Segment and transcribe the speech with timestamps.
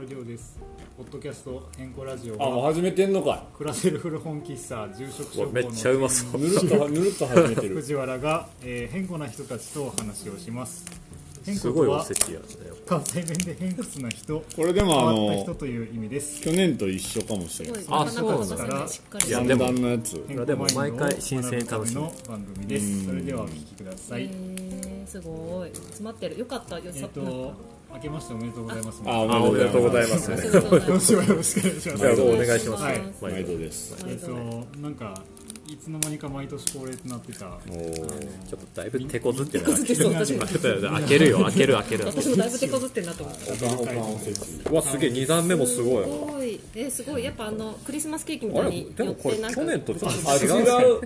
[0.00, 0.58] んは藤原亮です。
[0.96, 2.34] ポッドキャスト変更ラジオ。
[2.34, 6.40] あもうは始めてんのか暮らせる古本喫茶住職処方いわめっちゃうまそう。
[6.40, 7.74] い ぬるっとぬるっと始めてる。
[7.76, 10.84] 藤原が、えー変更な人たちとお話をします。
[11.44, 12.44] 変更すごいおとはせちやね
[12.86, 16.40] 関西弁で偏屈な人これでもあ変わった人のという意味です。
[16.42, 18.56] 去年と一緒かもしれないあそう。
[18.56, 25.70] なんだしっかりいや三でも段のやつでも毎回新鮮に楽しの番組ですそれではお聞きください、えー、すごい。
[25.74, 26.38] 詰まってる。
[26.38, 26.78] よかった。
[26.78, 27.54] よえっ、さと
[27.92, 29.02] 明けましておめでとうございます。
[29.04, 30.30] ああおめでとうございます。
[30.30, 32.22] 今週はよろしくお願いします。
[32.22, 32.82] お願いします。
[32.82, 33.14] はい。
[33.20, 33.96] 毎度です。
[34.06, 34.30] えっと
[34.80, 35.14] なんか
[35.70, 37.38] いつの間にか毎年恒例となってた。
[37.38, 39.62] ちょっとだいぶ手こずってな。
[39.62, 39.94] い手こずって。
[39.94, 42.06] そう私も開けるよ開ける開ける。
[42.06, 43.36] 私もだいぶ手こずってんなと思っ
[44.74, 46.04] わすげえ2段目もすごい。
[46.04, 46.60] すごい。
[46.74, 47.24] えーすごい。
[47.24, 50.48] やっぱあのクリスマスケーキみたいにでもこれ去年とちょっあ違と違
[50.92, 50.96] う。
[50.96, 51.00] う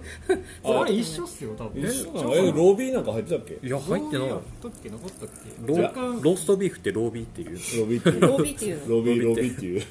[0.65, 1.83] あれ一緒っすよ多分。
[1.83, 2.35] 一緒なの。
[2.35, 3.67] えロービーなんか入ってたっけ？
[3.67, 4.29] いや入ってない。
[4.29, 7.49] ローストビーフってロービーっていう？
[7.51, 8.21] ロービーっていう。
[8.23, 8.81] ロービーっていう。
[8.81, 9.83] のロービーロービーっていう。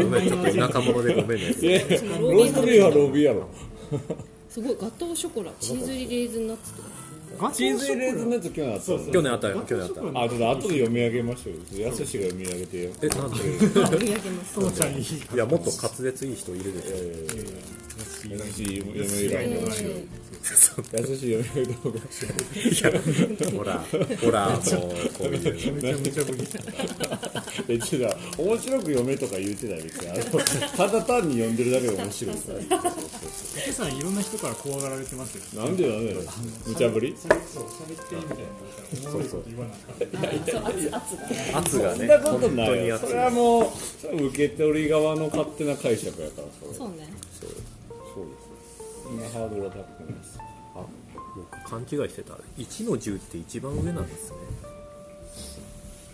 [0.04, 1.46] ごめんちょっと田舎者でごめんね。
[1.50, 3.48] ローストビーフはロービーやろ。
[4.48, 6.82] すごいガトーショコラチーズ入りレーズンナッツと
[7.52, 9.48] チーズレーズンのやつ去年あった去年あった。
[9.48, 11.86] よ去年あったあちょっと後で読み上げましょうよ。
[11.88, 12.90] やすしが読み上げてよ。
[13.02, 13.36] えなんで？
[13.84, 14.60] あ売り上げます。
[15.34, 16.96] いやもっと滑舌いい人いるでしょ
[18.00, 22.92] し読み上げえ動画しようーやすし読み上げ動画しよ
[23.52, 23.84] うほら
[24.20, 26.48] ほらもうこういうめちゃめちゃ無理
[27.68, 30.40] え違う面白く読めとか言うてない別にあの
[30.76, 32.80] ただ単に読んでるだけで面白いから今
[33.68, 36.14] 朝いろんな人から怖がられてますよなんでなんで
[36.66, 47.50] 無茶ぶりそう喋ってみたいなおもろいこと言わなかったそう圧圧が圧がねそんなこと本当に圧ないそれはもう受け取り側の勝手な解釈やからそれそうねそう
[49.10, 50.38] 今ハードルは高くないです。
[50.74, 50.84] あ
[51.36, 52.34] 僕勘違いしてた。
[52.56, 54.36] 1の10って一番上なんですね。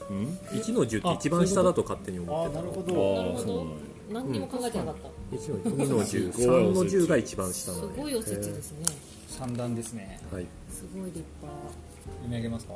[0.08, 2.62] うん？1の10って一番下だと勝手に思あってた。
[2.62, 3.16] のあなるほど。
[3.16, 3.66] なるほど。
[4.12, 4.94] 何にも考えてなかっ
[5.30, 5.36] た。
[5.36, 8.86] 1の2の10すごい3の10が一番下なすのごいおせちですね。
[9.28, 10.20] 三段ですね。
[10.32, 10.46] はい。
[10.70, 11.72] すごい立派。
[12.06, 12.74] 読み上げますか？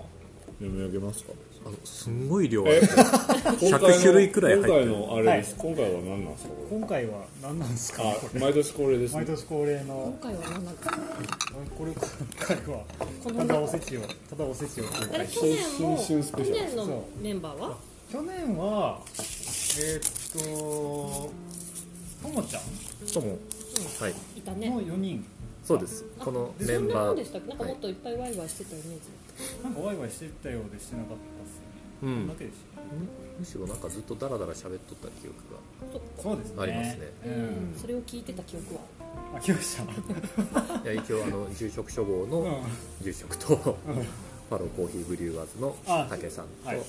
[0.59, 1.33] 読み上げますか？
[1.63, 4.75] あのすんごい量え？100種類くらい入ってる。
[4.87, 6.49] 今回のあれです、今回は何なんですか？
[6.55, 8.03] こ今回は何なんですか？
[8.41, 9.17] 毎年恒例ですね。
[9.19, 10.99] 毎年恒例今の回は何なんですか？
[11.77, 12.01] これ今
[12.39, 12.85] 回は
[13.37, 15.07] ただおせちをただおせちを公開。
[15.07, 15.57] しあれ去年
[16.25, 17.77] 去年のメンバーは？
[18.11, 21.31] 去年はえーっと
[22.23, 22.61] ともちゃ
[23.13, 23.39] とも。
[24.01, 24.15] はい。
[24.37, 24.69] いたね。
[24.69, 25.25] んの4人。
[25.63, 26.05] そうです。
[26.19, 26.95] あこのそメンバー。
[26.95, 27.49] んなもんでしたっけ？
[27.49, 29.01] なんかもっといっぱいワイワイしてたイメージ。
[29.63, 31.40] なんかワイワイしてたようでしてなかった
[32.03, 32.29] うん。
[32.29, 32.81] だけでした
[33.39, 35.35] むしろなんかずっとダラダラ喋っとった記憶
[36.23, 36.63] そうですね。
[36.63, 37.13] ありますね。
[37.25, 38.81] ううんんそれを聞いてた記憶は？
[39.37, 42.63] あ来ましたがいや一応あの住職処方のうん。
[43.03, 46.77] 住職とファローコーヒーブリュワーズのあ竹さんと、はい。
[46.77, 46.81] え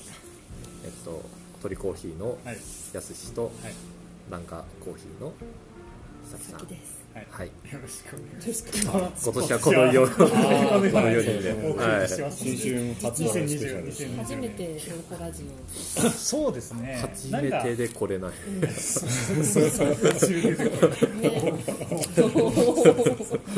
[0.88, 1.22] っと
[1.62, 2.56] 鳥コーヒーのはい。
[2.92, 3.52] やすしと、はい。
[4.30, 5.32] なんかコーヒーの
[6.30, 6.60] さきさん。
[6.60, 7.26] 好きですはい。
[7.30, 7.46] はい。
[7.46, 9.30] よろしくお願いします。
[9.30, 15.44] 今年はこの4この4人で、はりしてます新春初のスペシャルです2020初めて変更ラジ
[16.16, 18.32] そうですねい、初めてでこれない
[18.72, 20.98] そうそうそう途中で出てくる
[22.22, 22.52] オね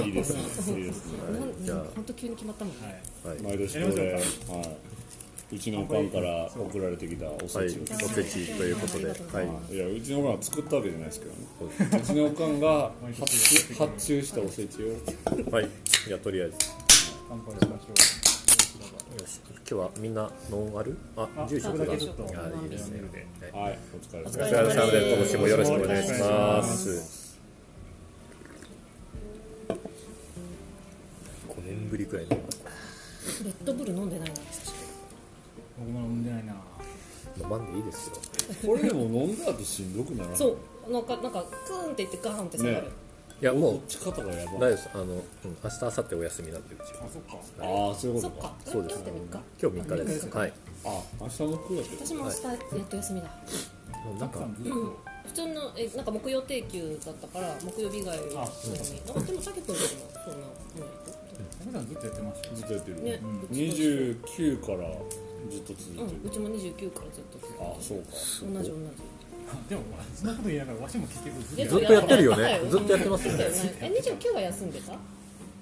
[0.04, 4.93] いいですねいいですねなんじゃあ本当急に決まったもんはいはい、毎年恒例はい
[5.54, 9.12] うちのおかんから送られてきたおせはい、おせちということで、は
[9.70, 9.78] い、い。
[9.78, 12.00] やうちのおかんは作ったわけじゃないですけどね。
[12.02, 14.88] うちのおかんが発注 発注したおせちを。
[15.52, 15.68] はい、
[16.08, 16.56] じゃあとりあえず。
[17.28, 20.96] 乾杯しましょよし今日はみんなノンアル？
[21.16, 22.24] あ住職だけちょっと。
[22.24, 23.02] あいいですね。
[23.52, 23.62] はい。
[23.62, 24.38] はいお疲れ様おです。
[24.38, 25.08] 疲れ様です。
[25.08, 27.38] 今年もよろしくお願いします。
[29.68, 29.74] 5
[31.64, 32.30] 年ぶりくらいの。
[32.30, 34.63] レッドブル飲んでないな久しぶ
[35.78, 36.54] 僕も飲んでないな。
[37.40, 38.16] 飲まんでいいですよ。
[38.66, 40.32] これでも飲んだ後しんどくならない？
[40.32, 40.56] りそ
[40.88, 42.88] うなんかなんかクーンって言ってガーンって下がる、ね。
[43.42, 44.54] いやもう持ち方がやばい。
[44.54, 44.90] 大丈夫です。
[44.94, 47.38] あの、うん、明日明後日お休みなんでうちはあそっか。
[47.60, 48.52] ああそういうことか。
[48.64, 48.94] そうです。
[48.94, 49.42] 今日って3日？
[49.60, 50.36] 今日3日です。
[50.36, 50.52] はい。
[50.84, 53.30] あ明日の9月私も明日やっと休みだ、
[54.20, 54.70] なんかさんずっと
[55.24, 60.86] 普通のえなんか木曜定休だったから木曜日以外は休みなんかでもさっき君ともそんなもんや
[61.58, 63.20] 竹さんずっとやってましたずっとやってる、ね
[63.50, 64.78] 29から
[65.50, 68.06] ずっと続いてる、うん、うちも29からずっと続けてあそうか。
[68.52, 68.76] 同じ同
[69.68, 69.82] でも
[70.14, 72.42] そんなこと言いながらわしも結局ずっじとずっとやってるよね。
[72.50, 73.44] やずっとやってますよね。
[73.80, 74.94] え29は休んでた？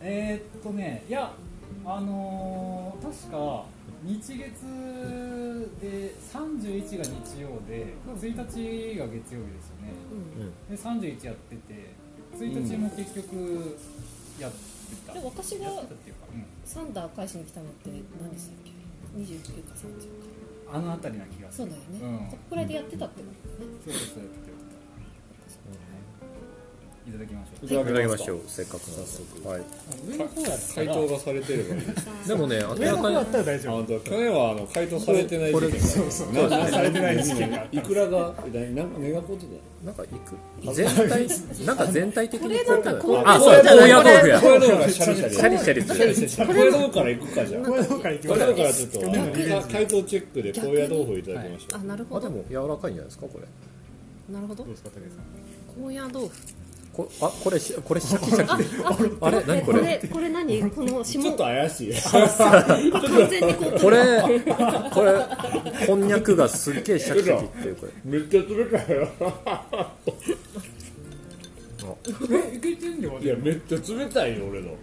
[0.00, 1.32] えー、っとねいや
[1.84, 3.64] あのー、確か
[4.04, 4.38] 日月
[5.80, 8.14] で31が日曜でうん。
[8.14, 9.92] 1日が月曜日ですよね。
[10.12, 10.42] うん。
[10.42, 10.52] うん。
[10.70, 11.90] で31やってて
[12.36, 13.78] 1日も結局
[14.40, 14.52] やっ
[15.06, 15.12] た。
[15.12, 16.44] で私がやってたうか、うん。
[16.64, 17.90] サンダー返しに来たのって
[18.20, 18.81] 何でしたっけ？
[19.16, 20.76] 29か30か。
[20.76, 21.68] あの辺りな気がする。
[21.68, 22.30] そうだよね、うん。
[22.30, 23.28] そこくらいでやってたってこ
[23.58, 23.70] とね。
[23.84, 24.51] そうそうそうやってた
[27.04, 27.66] いただきましょう。
[27.66, 29.48] いただきましょううせっかくなんで。
[29.48, 29.62] はい。
[30.08, 31.80] 上の方やった回ら答がされてればいい。
[31.80, 39.52] ですでもね明らかにやったら大丈あ夫本当去年はあの回答されてないこれ事件そうそうが回答されてない事件いくらがえななんか願うことだ
[39.84, 54.90] なんかいく全体なんか全体的にこれなんかこうあそう高野豆腐やこれどうかシャリシャリシャリシャリするシャリこれどうからいくかじゃあこれどうからいきこれましょうどうからちょっと回答チェックで高野豆腐いただきましょあなるほどあでも柔らかいんじゃないですかこれなるほどどうですか
[55.74, 56.61] 高野豆腐
[56.92, 59.18] こあこれしこれシャキシャキで。
[59.20, 59.78] あれ何これ？
[59.80, 60.70] これこれ何？
[60.70, 61.94] このうちょ霜っと怪しい。
[61.94, 64.20] 完全にこうこれ
[64.92, 69.08] これこんにゃくがすっげえシャキシャキっていうこれめっちゃ冷たいよ
[72.30, 74.74] えいけてんのいやめっちゃ冷たいよ俺の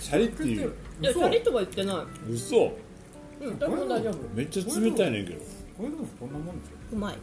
[0.00, 1.96] シャリっていういやシャリとは言ってない
[2.32, 2.72] 嘘
[3.40, 5.40] うん多分大丈夫めっちゃ冷たいねんけど
[5.76, 7.18] これでもこんなもんですようまい、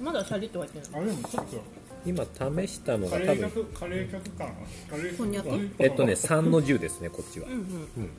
[0.00, 1.02] まだシャリとは言ってない。
[1.02, 1.62] あでもちょっと
[2.06, 2.24] 今
[2.66, 4.52] 試したのが多分客カレー客感
[4.90, 5.48] カレーこんにゃく？
[5.78, 7.46] えっとね3の10ですねこっちは。
[7.48, 7.54] うん。
[7.54, 8.10] うん。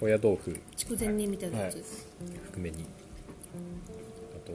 [0.00, 0.60] 豆腐。
[0.76, 1.82] 筑前煮みたいなやつ、
[2.44, 2.84] 含めに
[4.34, 4.52] あと？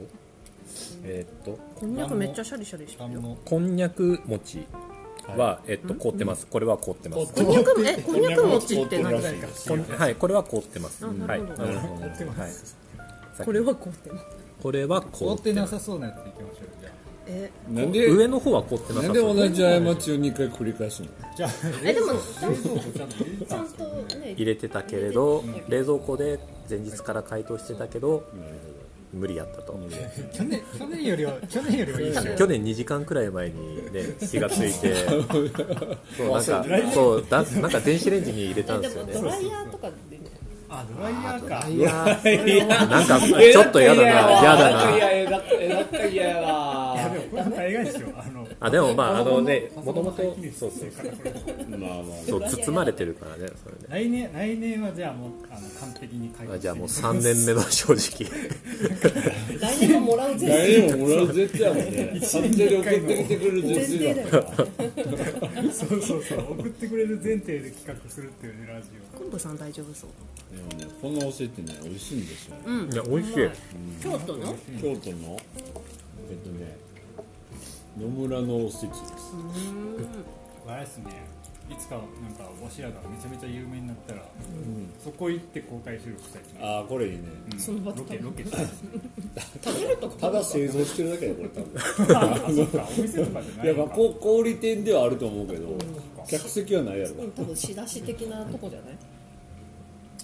[1.04, 1.58] えっと？
[1.74, 4.66] こんにゃくめっちゃシャリシャリしてるこんにゃく餅
[5.36, 6.46] は、えっと凍ってます。
[6.46, 7.34] これは凍ってます。
[7.34, 11.04] こんにゃくえこんにゃく餅って何ですこんはいこれは凍ってます。
[11.04, 11.64] はいるほど。
[11.64, 12.40] なるほど凍ってます。
[12.40, 12.50] はい
[13.42, 14.26] これはこうってます。
[14.62, 16.90] これは凍っててなさそうなやついきましょうじゃ
[17.26, 21.08] えなんで上の方は凍ってななんでさそう同じ過ちを2回繰り返すの？
[21.22, 21.50] あじゃあ
[21.82, 26.38] えでも冷蔵庫ちゃんと入れてちゃんたんですかとね入れてたけれど冷蔵庫で
[26.68, 28.24] 前日から解凍してたけど
[29.12, 29.78] 無理やったと。
[30.32, 35.16] 去年去年よりは去年よりはいいですよ去年2時間くらい前にね気がついてそ
[36.24, 36.30] う。
[36.30, 39.14] なんかそうだなんか電子レンジに入れたんでですよね。
[39.14, 40.23] もドライヤーとかでね
[40.68, 41.68] あドライヤーか。
[41.68, 41.92] いや
[42.86, 44.40] なんかちょっと嫌だな。
[44.40, 44.96] 嫌だな。
[44.96, 48.08] やだえなんか嫌やわいやでもこれ大概ですよ。
[48.16, 51.10] あのあでもまああのねもともとそうそうそうから。
[51.10, 51.20] こ
[51.70, 52.16] れまあまあ。
[52.26, 53.88] そう包まれてるからねそれで。
[53.88, 58.30] 来年来年はじゃあもうあの完璧に解決あじゃあもう3年目の正直。
[59.60, 60.46] 来年ももらうぜ。
[60.48, 62.20] 来年ももらう絶対やもんね。
[62.20, 64.44] 完全に送ってきてくれる絶対だ
[65.72, 66.38] そうそうそう。
[66.58, 70.10] 送ってくれる前提で企画するっていうねラジ昆布さん大丈夫そう。
[70.56, 72.56] でもねこのおせちね美味しいんですよ。
[72.64, 72.92] うん。
[72.92, 73.34] いや美味しい。
[74.02, 74.54] 京都の？
[74.80, 75.40] 京都の
[76.30, 76.76] えっとね
[77.98, 79.00] 野村のおせちです。
[80.66, 81.34] オあれですね。
[81.70, 84.20] いつかなんかわしらがめちゃめちゃ有名になったら、
[85.02, 87.20] そこ行って公開収録したいああこれいいね。
[87.52, 87.58] うん。
[87.58, 88.44] その場でロケロケ。
[88.44, 90.16] 食べるとこ。
[90.20, 92.16] ただ製造してるだけだよこれ多分。
[92.18, 92.86] あそっか。
[92.98, 95.78] お店とかじゃない いやまあ小売店ではあると思うけど
[96.28, 97.14] 客席はないやろ。
[97.14, 98.96] うん多分仕出し的なとこじゃない？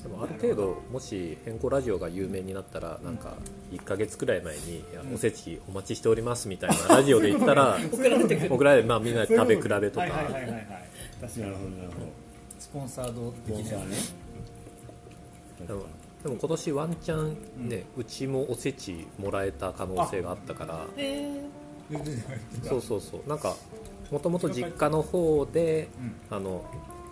[0.02, 3.34] でもある程度もし変更ラジオが有名になったらなんか
[3.70, 8.48] 1か月くらい前にいやおせちお待ちしておりますみたいな ラジオで言ったら送られてくる。
[8.48, 10.00] 僕らでまあみんなで食べ比べとか。
[10.00, 10.64] はいはいはいはいはい。
[11.20, 11.42] 確かに。
[11.42, 12.06] なるほどなるほど。
[12.58, 13.96] スポンサード的なね
[15.66, 15.82] でも
[16.22, 20.86] でも今年ワンチャンね、うちもおせちもらえた可能性があったから。
[20.96, 21.40] へえ
[22.62, 23.28] そうそうそう。
[23.28, 23.54] なんか
[24.10, 25.88] もともと実家の方で、
[26.30, 26.64] あの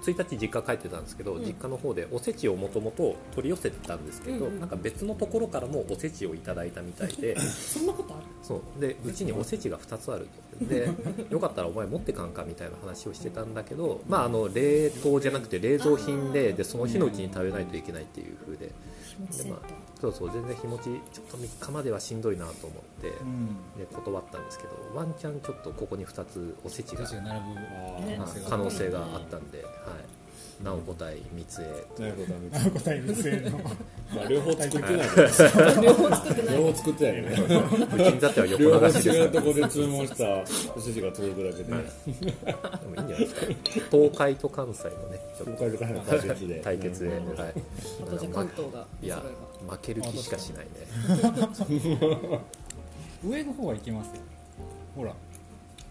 [0.03, 1.41] 1日実家帰ってたんですけど、ん。
[1.41, 4.61] 実家の方でおせちをもともと取り寄せてたんですけど、うんうん。
[4.61, 7.39] なんか別のところからもおせちをいただいたみたいで。
[7.41, 8.25] そんなことある？
[8.43, 8.81] そう。
[8.81, 10.29] でうちにおせちが2つある
[10.59, 10.65] と。
[10.65, 10.89] で
[11.31, 18.67] よかったらお前持ってかんかみたいな話をしてたんだけど、まあ、あの冷凍じゃなくて冷蔵品ででその日のうちに食べないといけないっていう風で。
[18.69, 18.75] 気持
[19.27, 19.61] ちセンター
[20.01, 23.47] そうそう全然日持ちちょっと3日まではしんどいなと思って、うん。
[23.77, 30.18] で断ったんですけどワンチャンちょっとここに2つおせちが並ぶ可能性があったんで、はい、
[30.63, 32.51] なお五代三つあなるほどね。
[32.51, 33.59] なる答え見せの
[34.13, 35.09] まあ両方作ってない。
[35.09, 35.21] か
[35.61, 36.57] ら両方作ってない。
[36.57, 37.23] 両方作ってない。
[37.23, 37.37] よね
[37.95, 40.25] うちに至っては横両方流しです違うとこで注文した
[40.77, 41.83] おせちが届くだけででもい。
[41.83, 41.85] い。
[41.85, 43.19] んじゃない。
[43.19, 43.41] ですか
[43.91, 47.19] 東海と関西のねちょっ東海と関西の対決でと対決で、はい。
[47.21, 47.23] あ
[48.11, 49.07] とじゃあ関東がい。
[49.07, 49.23] や
[49.69, 50.65] 負ける気しかしない。
[50.65, 50.71] ね
[53.25, 53.79] 上の方はい。
[53.79, 54.15] けますよ
[54.97, 55.13] ほら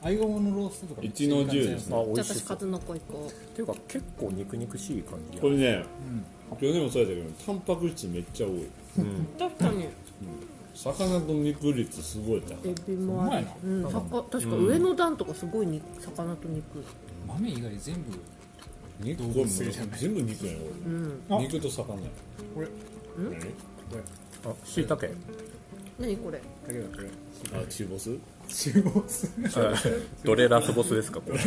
[0.01, 1.95] 合鴨のローストとか一の十ですね。
[1.95, 2.57] あじゃあ私美味しそう。
[2.57, 5.85] 数の子行こっていうか結構肉々しい感じやこれね
[6.51, 6.57] うん。
[6.57, 8.63] 去年もそうやったけどタンパク質めっちゃ多い。
[8.63, 8.67] う
[9.37, 9.87] 確かに。
[10.75, 13.91] 魚と肉率すごい高エいビもあるうん。
[13.91, 16.83] さか確か上の段とかすごい肉魚と肉。
[17.27, 18.01] 豆以外全部
[19.01, 19.47] 肉これも
[19.97, 21.21] 全部肉やんこうん。
[21.39, 22.09] 肉と魚や。
[22.53, 22.67] これ。
[23.17, 23.35] 何？
[24.45, 25.09] あしいたけ
[25.99, 26.39] 何これ？
[26.67, 27.09] だけどこれ
[27.59, 28.11] あ中ボス？
[28.47, 29.29] 中ボス。
[30.23, 31.21] どれラスボスですか？
[31.21, 31.37] これ。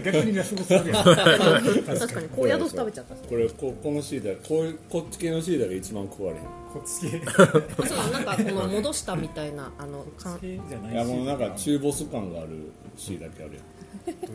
[0.00, 2.28] 逆にラスボスあるやん確かに。
[2.28, 3.14] 高野豆腐食べちゃった。
[3.14, 6.44] これここのシータこういうこっち系のシータが一番食われへん。
[6.44, 7.22] こっち系。
[7.26, 10.38] あそうなんかこの戻したみたいなあのかん。
[10.38, 13.60] 系じゃないいやもうなんか中ボス感があるシータけあるや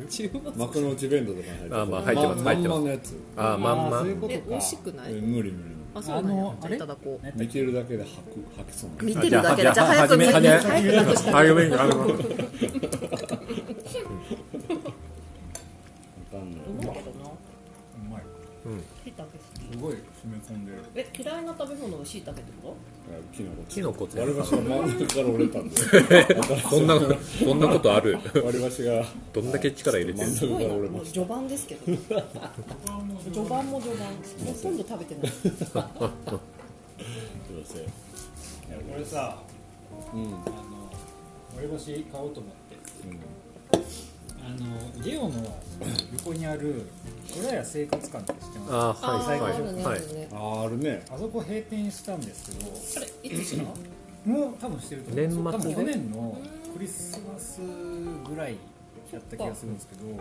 [0.03, 1.77] ん中華幕の内弁当とかに入ってる。
[1.81, 2.79] あまあ入ってますま入ってます。
[2.79, 3.15] まんまのやつ。
[3.37, 5.17] あーまんまそういうことかえ美味しくない？
[5.17, 6.75] え無理無理あそうなああのあれ？
[6.75, 7.25] いただこう。
[7.25, 10.87] ね見てるだけで吐く吐きそうな見てるだけでじゃあ早くじゃあ早
[11.49, 11.69] くめう
[16.85, 17.31] まいけどなう
[18.11, 18.21] まい。
[19.03, 19.93] しいたけ好きすごい。
[19.93, 20.77] 詰め込んでる。
[20.95, 22.75] え嫌いな食べ物はしいたけってこ
[23.35, 23.63] キノコ。
[23.69, 24.19] キノコって。
[24.19, 25.75] 割り箸が真ん中から折れたんで。
[26.69, 28.17] そんなそんなことある？
[28.43, 29.05] 割り箸が。
[29.33, 30.99] どんだけ力入れてるすごいな。
[31.05, 31.85] 序盤ですけど。
[33.33, 34.07] 序盤も序盤。
[34.45, 35.23] ほとんど食べてない。
[35.23, 35.83] たすいま
[37.65, 37.83] せん。
[37.83, 37.91] こ
[38.97, 39.37] れさ
[40.13, 40.21] うん。
[40.21, 40.33] あの
[41.55, 42.73] 割り箸買おうと思って
[44.45, 44.49] あ
[44.99, 45.31] のゲオの
[46.13, 46.85] 横にある
[47.39, 48.73] 俺ら生活館って知ってます？
[48.73, 49.83] ああはいはいーあるね。
[49.83, 49.99] あはい。
[49.99, 51.05] るねあるね。
[51.09, 52.73] あそこ閉店したんですけどあ
[53.23, 53.63] れいつした
[54.29, 55.25] もう多分してると思う。
[55.25, 55.61] んで？
[55.61, 56.37] すよ去年の
[56.73, 58.57] クリスマスぐらい
[59.11, 60.17] やった気がするんですけど、うん。
[60.17, 60.19] な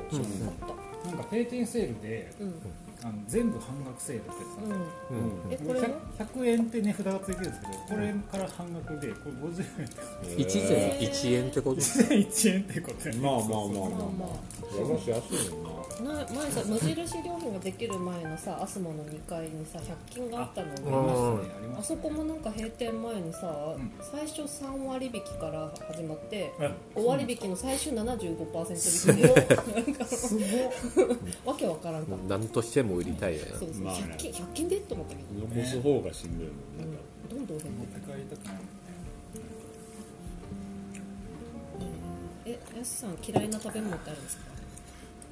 [1.14, 2.54] んか閉店セールでうん
[3.04, 5.12] あの全部半額セールってやつなんですよ。
[5.12, 5.18] うん。
[5.18, 5.52] うん。
[5.52, 5.80] えこれ？
[5.80, 5.86] は
[6.18, 9.88] 100, 100円って値札がついてるんですけどこれから半額でこれ50円っ
[10.36, 14.08] て一膳一円ってこと？1円ってことやねまあまあまあまあまあ。
[14.22, 14.26] ま
[14.72, 15.56] 割り箸安いも
[16.00, 23.90] んな前さ無印良品ができる前のさアスモの2階にさ100均があったのあありあそこもなんか閉店前にさ、ん。
[24.00, 26.64] 最初3割引きから始まってた
[27.00, 29.28] 5割引きの最終75%引きで
[29.74, 30.34] なんかす
[31.44, 32.38] ごわけわからんかった。
[32.38, 33.58] 何としても売りたいよな。
[33.58, 34.00] そうそう、まあね。
[34.00, 38.56] 100均100均でと思ったけど、残す方がしんどいもんなんかどんどん減って持って帰りたくない
[42.44, 44.42] えやすさん嫌いな食べ物ってあるんですか？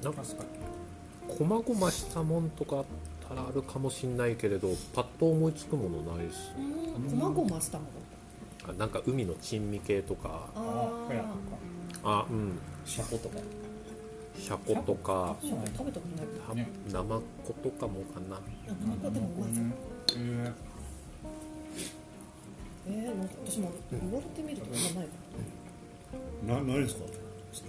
[0.03, 2.85] なんか確かにこまごましたもんとかあっ
[3.27, 6.61] たらあるかもしんないけれどパッと思いつくものないですう
[7.15, 7.19] ん。
[7.19, 7.85] こまごましたも
[8.65, 8.71] の？
[8.71, 10.49] あなんか海の珍味系とか。
[10.55, 11.09] あ
[12.03, 12.57] ああうん。
[12.85, 13.35] シャコとか
[14.37, 16.69] シャコとかあ食べたことないはね。
[16.91, 18.39] ナマコとかもかな。
[18.87, 19.61] なんかでもうまいぞ
[20.15, 20.49] え
[22.87, 23.27] えー、なん。
[23.27, 25.13] か私も言われてみるとあんまないか。
[26.47, 27.05] な何ですか？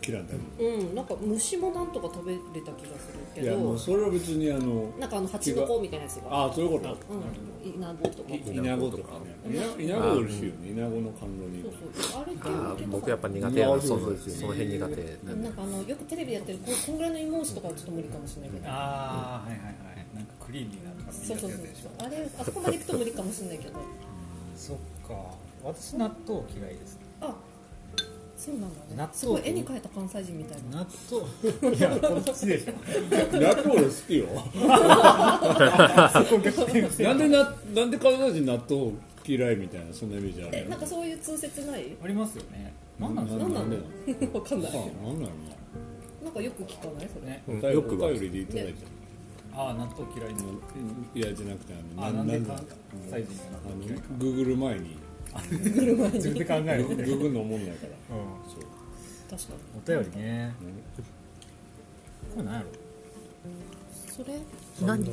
[0.07, 6.31] 嫌いな食うんなんか虫もなんとか食べれた気がするけべ物いやもどうそれは別にあのなんかあの蜂の子みたいなやつが。
[6.31, 6.97] ああそういうこと。
[7.11, 7.75] うん。
[7.75, 9.37] イナゴとかいイナゴとかね。
[9.79, 10.71] イナゴ美味しいよね。
[10.71, 11.63] イナゴの甘露煮。
[11.63, 13.81] そうそうあれあ系僕やっぱ苦手やな。
[13.81, 18.69] そうですよねその辺苦手なんでなんかあのよくテレビでやってるここんぐらいの芋虫とかはちょっと無理かもしれないけど。
[18.69, 20.07] ああはいはいはい。
[20.15, 21.61] なんかクリーミーなとかそうそうそう
[21.99, 23.81] あれあそこまでいくと無理かもしれないけど。
[24.57, 24.77] そっ
[25.09, 25.15] か。
[25.65, 27.35] 私納豆嫌いですあ
[28.45, 28.97] そうなんだね。
[28.97, 29.15] 納豆。
[29.15, 30.79] すごい絵に描いた関西人みたいな。
[30.79, 30.87] 納
[31.63, 31.77] 豆。
[31.77, 32.73] いやこっちでしょ。
[33.39, 34.27] 納豆俺好きよ。
[36.13, 38.93] そこ逆転してなんでななんで関西人納豆
[39.25, 41.97] 嫌いみたいなそんなイメージあるえなんかそういう通説ない？
[42.03, 42.75] ありますよね。
[42.99, 43.81] 何なんですかなんなのなん
[44.19, 44.71] でわかんない。
[44.73, 44.85] あなん
[45.23, 45.35] なの
[46.25, 47.09] なんかよく聞かない？
[47.15, 47.27] それ。
[47.31, 47.59] ねうん。
[47.59, 48.75] お便りよくはお便りでいただいて
[49.55, 50.39] ああ納豆嫌いの。
[51.15, 54.03] いやじゃなくてあのあなんでだ関西人があの納豆嫌いか。
[54.19, 54.97] グーグル前に
[55.51, 58.25] 自分で考えるグーグルの思んないからうん。
[58.53, 58.65] そう。
[59.31, 60.55] 確かにお便りね。
[62.35, 62.67] これ何やろ？
[64.11, 64.41] それ？
[64.83, 65.05] 何？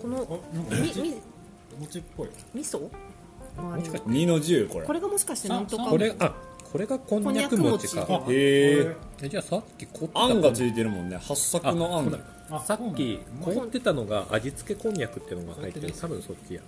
[0.00, 1.02] このあなんかみ餅？
[1.02, 1.14] み
[1.80, 2.28] 餅っぽい。
[2.54, 2.88] 味噌？
[3.56, 4.86] 周りの2の10これ。
[4.86, 5.84] これがもしかしてなんとか。
[5.84, 6.34] あこれあ
[6.70, 8.06] これがこんにゃく餅か。
[8.08, 8.32] 餅。
[8.32, 8.96] へえ。
[9.22, 11.16] えじゃあさっき凍ってたあんがついてるもんね。
[11.16, 12.18] 八作のあんだ。
[12.50, 15.92] あさっき凍ってたのが味付けこんにゃくっていうのが入ってる。
[15.92, 16.60] 多分そっちや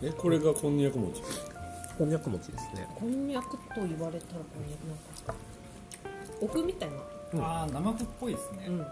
[0.00, 1.22] えこれがこんにゃく餅？
[1.98, 2.86] こんにゃく餅ですね。
[2.94, 5.34] こんにゃくと言われたらこんにゃくなんか。
[6.40, 6.96] 奥みたいな。
[7.44, 8.66] ああ生麩っぽいですね。
[8.68, 8.86] うん、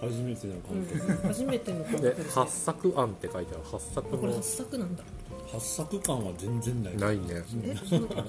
[0.00, 0.62] 初めてのうん。
[0.62, 2.26] 感覚、初めての感で覚です。
[2.26, 3.64] ね八作あんって書いてある。
[3.64, 5.02] 八作のこれ八作なんだ。
[5.52, 6.96] 八作感は全然ない。
[6.96, 7.24] ないね。
[7.64, 7.76] え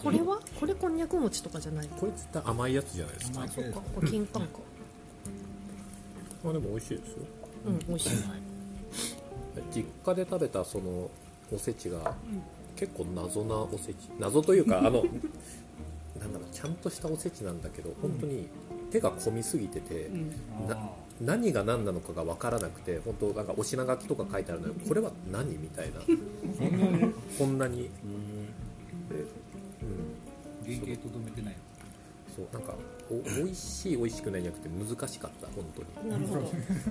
[0.01, 0.39] これは？
[0.59, 3.37] これこんにゃく餅とかじゃないこれ絶対甘いやつじゃないですか。
[3.41, 4.39] 甘いそっかこれ金柑か。
[6.43, 7.17] まあでも美味しいですよ。
[7.67, 8.09] うん美味しい。
[9.71, 11.11] 実家で食べたその
[11.51, 12.13] おせちが
[12.75, 14.91] 結構謎なおせち謎というかあの
[16.19, 18.47] なんだろうちゃんとしたおせちなんだけど本当に
[18.91, 20.09] 手が込みすぎてて、
[20.67, 20.89] なあ
[21.21, 24.73] 何が何なのかが分からなくて本当なんかお品書きとか書いてあるのよ。
[24.87, 25.99] これは何みたいな。
[27.37, 27.83] こんなに。
[27.83, 31.55] で、ー原型とどめてない
[32.35, 32.73] そうなんか
[33.11, 36.11] お美味しい美味しくないじゃなくて難しかった本当に。
[36.11, 36.25] なる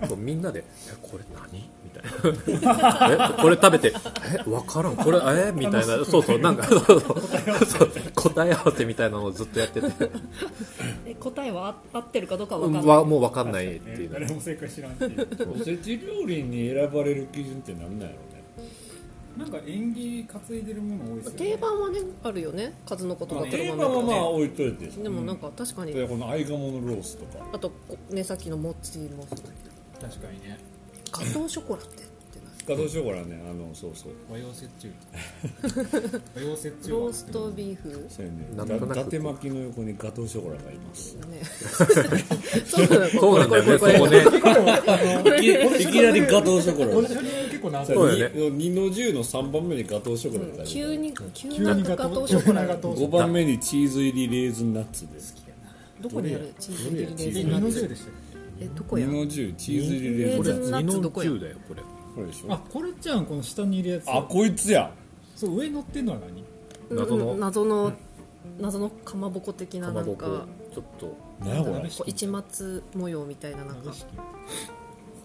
[0.00, 0.16] ほど。
[0.16, 3.34] みんなで「えこれ何?」みたいな。
[3.37, 3.92] え「これ食べて
[4.38, 4.96] え分からん。
[4.96, 6.04] これえみたいな。
[6.04, 7.00] そうそうなんかそうそう。
[7.00, 9.87] そう答え合わせみたいなのをずっとやってて。
[11.06, 12.84] え答えは合合ってるかどうかわかんない。
[12.84, 14.10] わもう分かんないっていう。
[14.12, 15.28] 誰も正解知らんっていう。
[15.60, 18.27] おせち料理に選ばれる基準って何なんやろ？
[19.37, 21.38] なんか縁起担いでるもの多いですよね。
[21.38, 22.75] 定番はねあるよね。
[22.87, 24.90] 数の子とか黒定豆とか番はまあ置いといて。
[24.90, 27.47] さでもなんか確かに、でこの合鴨のロースとか。
[27.52, 29.44] あとこねさっきのモッチーもそうだ
[30.00, 30.08] けど。
[30.08, 30.58] 確かにね。
[31.11, 32.08] ガトーショコラってって
[32.66, 33.40] ガトーショコラね。
[33.49, 34.12] あのそうそう。
[34.30, 34.88] 和洋折衷。
[36.37, 38.06] 和洋折衷なローストビーフ？
[38.11, 38.49] そうやね。
[38.56, 39.00] なんとなく。
[39.00, 41.16] 伊達巻きの横にガトーショコラがいます。
[41.28, 41.40] ね。
[42.66, 43.78] そうなんだそうなんだよね。
[43.78, 44.18] そこね
[45.78, 46.88] いきなりガトーショコラ
[47.58, 48.34] 結構謎そうだよね。
[48.34, 55.34] 2の10の3番目にガトーショコラが急に急急なにガトーガトーショコラがガトーショ5番目にチーズ入りレーズンナッツです。
[56.00, 58.16] どこにあるチーズ入りレーズンナッツ？10でしたっ2
[58.60, 59.06] えどこや？
[59.06, 60.88] の10チーズ入りレーズンナッツ。
[60.88, 61.82] 2のどこや10だよこれ。
[62.14, 64.08] これでしけあょこれじゃんこの下にいるやつ。
[64.08, 64.90] あこいつや
[65.34, 66.44] そう上に乗ってんのは何？
[66.96, 67.32] 謎の。
[67.32, 67.92] うん謎の
[68.60, 71.16] 謎のかまぼこ的ななんかちょっと。
[71.40, 71.74] 何やこれ？
[71.74, 73.92] 鍋こう市松模様みたいななんか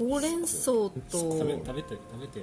[0.09, 2.39] ほうれん草と食べ食べて食べて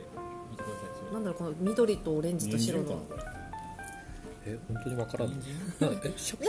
[0.50, 1.12] みてくださいそれ。
[1.12, 3.02] なんだろうこの緑とオレンジと人白の
[4.46, 5.46] え本当に分からんで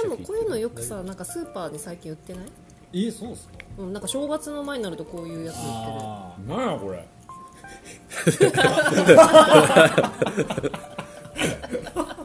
[0.07, 2.39] もこういうのよくさなんかスーパーに最近売ってな
[2.93, 3.05] い？
[3.07, 5.71] えそうっすかうんなんか正月の前になるとこういうやつ売ってる。
[5.73, 7.05] あ何やこれ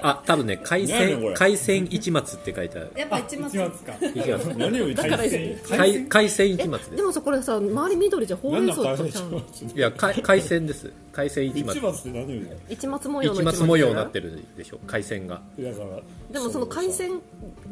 [0.03, 2.93] あ多分ね海鮮海鮮市松って書いてある。
[2.97, 3.95] やっぱあ一松か。
[4.01, 9.43] 市松何を言ってんの海鮮海海鮮市え松ででもさこれさ周り緑じゃほうれん草とちゃう。
[9.75, 11.79] いや海海鮮です海鮮市松。
[11.79, 12.51] 市松って何を言うの？
[12.69, 13.89] 市松模様の市松模様。
[13.89, 15.41] になってるでしょ海鮮が。
[15.59, 17.13] だからでもその海鮮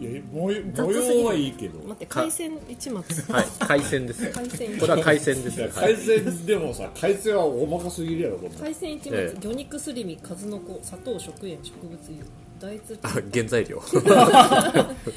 [0.00, 1.78] いや模様はいいけど。
[1.80, 3.32] 待って海鮮市松。
[3.32, 4.30] はい海鮮です。
[4.30, 5.58] 海鮮これは海鮮です。
[5.58, 9.36] いやはい海鮮でもさ海鮮はおまかすぎるやろ松、ええ。
[9.38, 12.24] 魚肉すり身数の子砂糖食塩植物油。
[12.60, 13.82] 大豆あ原材料。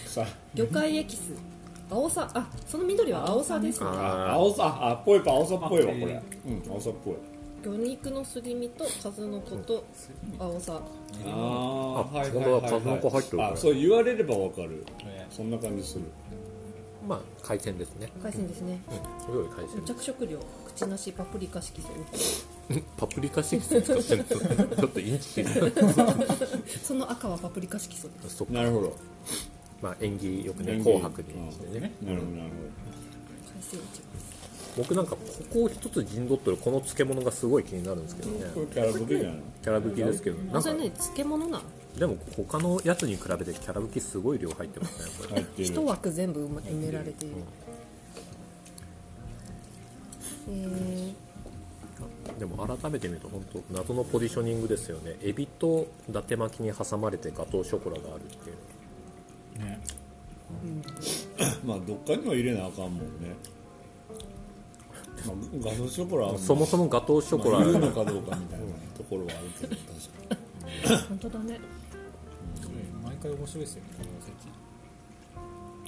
[0.06, 1.32] さ魚介エキス。
[1.90, 6.22] 青さあその緑は青さです青さあっぽい青さっぽいわあこれ。
[6.46, 7.16] うん青さっぽい
[7.68, 9.84] 魚肉のすり身と数の子と
[10.40, 10.82] 青さ
[11.26, 14.86] ああはい本当だ数の子入ってるこれあそう言われればわかる。
[15.06, 16.06] えそんな感じする。
[17.06, 18.10] まあ海鮮ですね。
[18.24, 18.80] 海鮮ですね。
[19.20, 19.84] すごい海鮮。
[19.86, 21.88] 着色料口なしパプリカ色素
[22.98, 25.46] パプリカ色素使ってるのちょっとインチキ
[26.84, 28.42] その赤はパプリカ色素です。
[28.50, 28.96] なるほど。
[29.82, 31.92] まあ縁起よくね紅白にしてね。
[32.02, 32.52] なるほどなる
[33.56, 34.27] 海鮮市
[34.78, 35.20] 僕なんかこ
[35.52, 38.38] こを一つ陣取ってるこの漬物がすごい気になるんですけどね。
[38.72, 39.42] キャラブキじゃないの？
[39.64, 40.38] キャラブキですけど。
[40.54, 41.64] なんそれね漬物なの。
[41.98, 45.42] でも他のやつに比べてキャラブキすごい量入ってますねこれ。
[45.42, 45.68] 入ってる。
[45.68, 47.36] 一枠全部埋め埋められている。
[50.50, 51.14] え
[52.40, 55.16] でも改めて見ると本当謎のポジショニングですよね。
[55.24, 58.54] エビと伊達巻きに挟まれてガトーショコラがあるってい
[59.64, 59.66] う。
[59.66, 59.80] ね。
[61.66, 63.02] まあどっかには入れなあかんもんね。
[63.30, 63.57] まあ
[65.26, 69.76] ガトーショコラはそもそもガトーショコラ、まあいるのかどうかみたいなところはあるけど。
[69.76, 69.88] 確
[70.30, 71.60] かにー、本当だね。
[73.04, 74.10] 毎回面白いですよねこの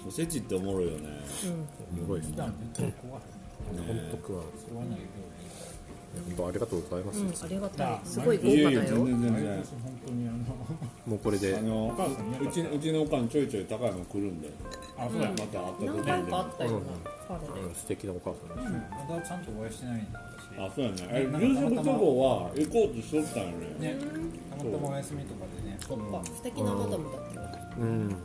[0.07, 1.09] おせちおせちっておもろいよね
[1.91, 4.39] おもろいですね本当食わ
[4.85, 5.05] ないよ
[6.09, 7.87] 本当ありがとうございます、うんありがたい。
[7.87, 9.57] だすごい豪いやいや華だよ全然全毎然。
[9.59, 10.37] 年本当にあの
[11.05, 11.57] もうこれで。
[11.57, 11.95] あの
[12.41, 14.49] うちうちのおかんちょいちょい高いの来るんで。
[14.97, 16.71] あそうだまた会った時何に回かあったよ。
[16.71, 20.19] うんなうん素敵なお母さんですまだちゃんとお会いしてないんだ
[20.57, 20.97] 私あそうやね。
[21.11, 23.93] え夕食そぼは行こうとしとったんよね。
[23.93, 23.95] ね。
[24.57, 25.77] たまたまお休みとかでね。
[25.79, 26.25] そっか。
[26.25, 27.39] 素敵なマダムだった。
[27.41, 28.15] ようん。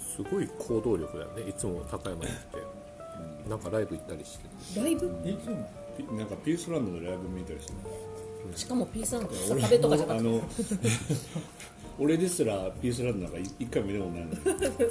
[0.00, 1.48] すごい行動力だよね。
[1.48, 2.56] いつも高山に来て
[3.48, 5.10] なんかライブ行ったりしてライブ？
[5.24, 5.66] えそうなの？
[5.96, 7.72] ピなんかピースランドのライブ見たりして
[8.56, 10.28] しかもピースランド坂部とかじゃなくて。
[10.28, 10.40] あの
[12.00, 14.10] 俺ですらピースランドなんか一回も見たこ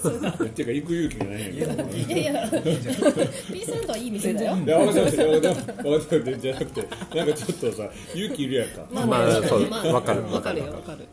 [0.03, 0.49] とないのに。
[0.51, 2.49] ていうか行く勇気がないんやけどいやいや。
[2.51, 4.57] ピースランドはいい店だよ。
[4.57, 6.81] いや分か分かってます分かってますじゃなくて
[7.15, 8.85] なんかちょっとさ勇気いるやんか。
[8.91, 11.07] まあまあそうまわかるわかるよわかわかる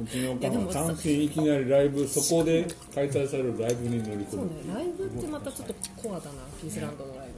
[0.00, 4.26] うちのおかんは単身いきなりライブそこで開催されるライブに乗り込む。
[4.30, 7.34] そうねライブってまたちょっとコアだなピースランドのライブ。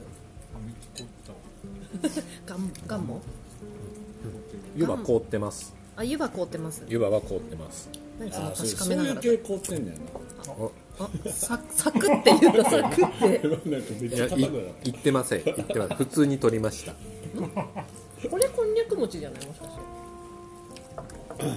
[2.46, 3.20] ガンガンモ？
[4.76, 5.74] 湯葉凍ってます。
[5.96, 6.84] あ湯葉凍ってます。
[6.86, 7.88] 湯葉は凍ってます。
[8.18, 9.20] 何そのあそう確かそういうめながら。
[9.20, 10.00] 系凍ってんねんな
[11.00, 14.06] あササクって言うとサクって。
[14.06, 15.42] いや言ってません。
[15.44, 15.96] 言ってません。
[15.96, 16.92] 普通に取りました。
[16.92, 19.46] これこんにゃく餅じゃない？
[19.46, 19.80] もしかして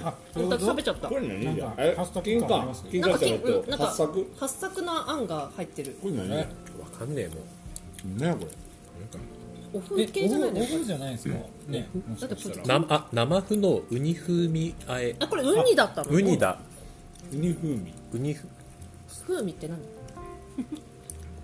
[0.04, 1.08] あ本当食べちゃった。
[1.08, 5.96] これ何じゃえ金柑金なんか柑じゃなくて八作八作なあんが入ってる。
[6.02, 6.32] これ何？
[6.32, 6.38] え
[6.80, 7.34] わかんねえも
[8.14, 8.50] ん何やこれ
[9.72, 10.60] お風系じゃないの？
[10.62, 11.34] お風じゃないんですか？
[11.68, 11.88] ね
[12.20, 15.16] だってこれかしたらなあ生麩のウニ風味あえ。
[15.18, 16.10] あこれウニだったの？
[16.10, 16.58] ウニだ。
[17.32, 17.92] ウニ風味。
[18.12, 18.48] ウニ風
[19.26, 19.78] 風味って何？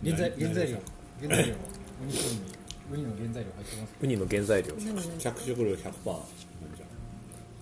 [0.04, 0.78] 原材原材料。
[1.20, 1.54] 原材料。
[1.54, 2.60] ウニ風味。
[2.92, 4.74] ウニの原材料入ってますウニの原材料。
[5.18, 5.92] 着色料100%なんじゃ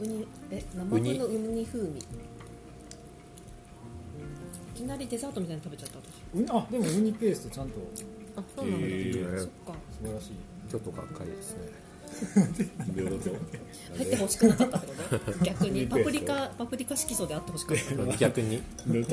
[0.01, 1.19] ウニえ生ウニ。
[1.19, 1.99] 風のウニ風味。
[1.99, 2.03] い
[4.75, 6.03] きなりデザートみたいに食べちゃった私。
[6.39, 7.75] ウニあでもウニペーストちゃんと。
[8.37, 9.39] あそうなんだ、へー。
[9.39, 9.73] そっか。
[10.01, 10.71] 素晴らしい。
[10.71, 11.61] ちょっとがっかりですね。
[13.99, 14.93] 入ってほしくなかったってこ
[15.33, 15.39] と？
[15.45, 15.87] 逆に。
[15.89, 17.77] パプリカパプリカ色素であってほしかっ
[18.09, 18.63] た 逆に。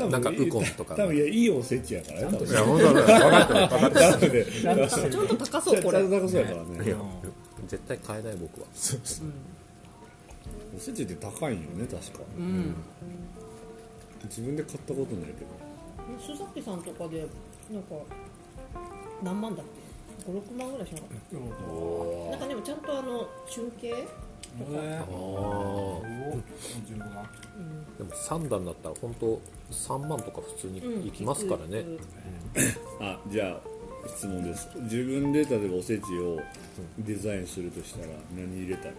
[0.09, 0.95] なんかウコンとか。
[0.95, 2.21] 多分いやいいおせちやから。
[2.31, 6.89] ねいや本当だ分かってる分かって多分ねちゃんとしてちゃんと高ちゃそうこれんと高そうやからね。
[6.89, 6.95] や
[7.67, 8.67] 絶対買えない僕は
[10.75, 12.19] おせちって高いんよね確か。
[12.37, 12.75] うん。
[14.25, 15.47] 自分で買ったことないけど。
[16.19, 17.25] 須崎さんとかで
[17.71, 17.95] なんか
[19.23, 19.65] 何万だっ
[20.25, 21.35] け？56万ぐらいしなかった？
[22.31, 24.07] なんかでもちゃんとあの中継え
[24.99, 25.11] ああー。
[25.13, 26.01] お
[26.85, 27.27] 15万
[27.97, 31.85] でも3段だったら本当3万とか普通にいきますからね、
[33.01, 33.59] あじゃあ
[34.15, 34.67] 質問です。
[34.83, 36.39] 自分で例えばおせちを
[36.99, 38.93] デザインするとしたら何入れたい？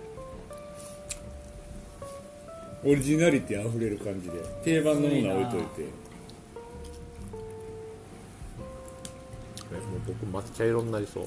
[2.87, 6.07] オリジナリティあふれる感じで定番のものは置いといて。
[9.77, 11.27] もう僕抹茶色になりそう。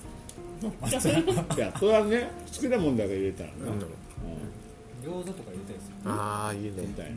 [0.90, 1.26] じゃあそれい
[1.58, 5.22] やそれはね好きなもんだけ入れたらね、なんだろう。
[5.22, 6.72] 餃子とか入れたいですよああいいね。
[6.78, 7.14] みたいね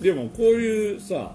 [0.00, 1.34] でもこういうさ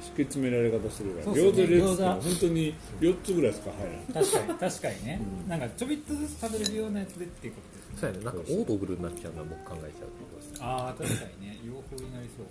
[0.00, 4.24] 敷き詰められ方するから、そ餃子入れてたら本当に4つぐらいしか入らない。
[4.26, 8.24] 確かに確かにね、なんかちょびっとずつ食べれるようなやつでっていうことですそうやね。
[8.24, 10.27] なんかオードブルになっちゃうのは僕考えちゃうと
[10.60, 11.58] ああ確かにね。
[11.64, 12.46] 洋風になりそう。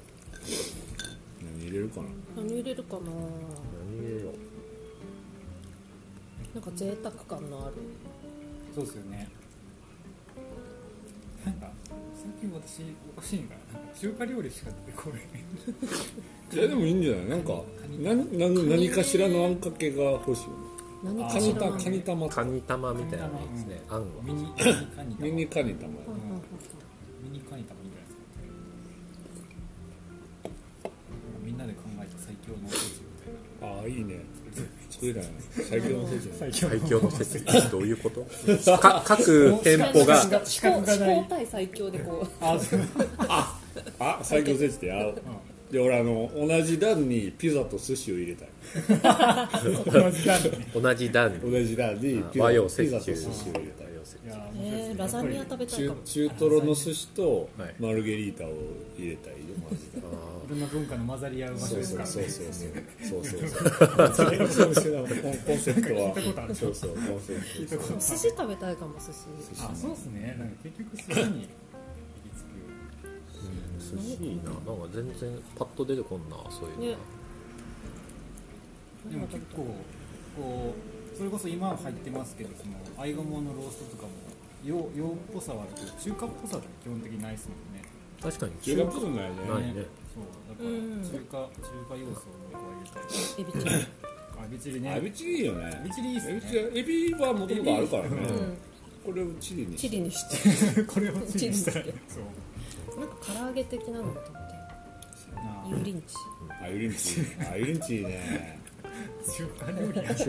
[1.44, 2.08] 何入れるかな？
[2.38, 3.02] 何入れるかな？
[3.02, 3.12] 何
[4.00, 4.34] 入れよう。
[6.56, 7.76] なんか贅沢感のある。
[8.74, 9.28] そうですよね。
[11.46, 11.70] なんか
[12.16, 12.84] 最近私
[13.16, 13.80] おかしいんかな？
[13.80, 15.22] なんか中華料理しか出てこない。
[16.54, 17.26] いやでもいいんじゃない？
[17.30, 17.62] なんか
[18.00, 20.44] 何何何かしらのあんかけが欲しい。
[21.04, 22.30] 何カニタかしらのカニ玉。
[22.30, 24.06] カニ玉みたいなのですねあんは。
[24.24, 24.64] ミニミニカ
[25.04, 25.28] ニ玉。
[25.28, 25.94] ミニカニ玉
[35.00, 35.32] 作れたよね
[35.70, 37.62] 最強のおせちね最強最強の説明。
[37.70, 38.26] どういうこと？
[38.80, 40.22] か各店舗が。
[40.24, 40.38] 思考
[41.30, 42.28] 対最強でこう。
[42.42, 42.58] あ
[44.00, 45.14] あ最強おせちってあ
[45.72, 48.48] で俺あの同じ段にピザと寿司を入れたい。
[50.82, 51.40] 同じ段に。
[51.52, 52.24] 同じ段に。
[52.32, 53.87] ピザ和洋折ピザと寿衷司を入れたい
[54.60, 55.88] えー、ラザニア食べたい。
[55.88, 57.76] か中も中トロの寿司とはい。
[57.80, 58.50] マルゲリータを
[58.98, 59.38] 入れたいよ
[59.70, 60.02] マジでい
[60.50, 62.82] ろんな文化の混ざり合う場所そうそうですから。
[62.82, 64.84] ねそうそうそうそうそう。
[64.84, 65.08] そう
[65.46, 69.28] コンセプトは聞いたことあるそうそうコンセプト寿司食べたいかも寿司。
[69.62, 70.36] あそうですね。
[70.40, 72.44] なんか結局寿司に行き着
[73.94, 74.44] く寿司いいな。
[74.44, 74.64] なんか
[74.94, 76.98] 全然パッと出てこんなそういうのね。
[79.12, 79.64] でも結構
[80.36, 84.10] こうそれこそ今入ってますけどその合鴨のローストとかも
[84.64, 87.84] 洋洋っぽさはあるけど中華っぽさって基本的にないですもんね。
[88.22, 88.52] 確かに。
[88.62, 89.36] 中華っぽくないね。
[89.50, 89.86] ないね。
[90.14, 90.30] そう。
[90.50, 91.02] だからうん。
[91.02, 93.76] 中華、中華要素を加えたいエビチリ。
[94.38, 94.98] あエビチリね。
[94.98, 95.82] エビチリいいよね。
[95.82, 96.42] エビチリいいっすね。
[96.74, 98.10] エビはもともとあるからね。
[98.10, 98.58] うん。
[99.06, 99.76] これをチリに。
[99.76, 100.84] チリにして。
[100.86, 102.20] これをチリにしたらチリにそ
[102.96, 103.00] う。
[103.00, 104.56] なんか唐揚げ的なのだと思って。
[105.36, 106.38] なあ油淋鶏。
[106.62, 108.57] あユリンチあユリンチいいね
[109.36, 110.26] 中華料理や中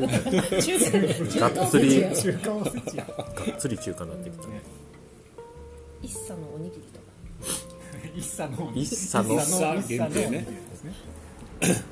[1.41, 1.51] 華。
[1.51, 3.05] がっつり中華おせちや。
[3.07, 3.27] がっ
[3.59, 4.63] つり中華になってきたね
[6.03, 7.05] 一茶のおにぎりとか。
[8.17, 8.73] 一茶の。
[8.75, 9.83] 一茶の一茶の。
[9.83, 10.47] 限定ね
[11.61, 11.85] 確か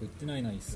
[0.00, 0.72] 言ってないな一茶。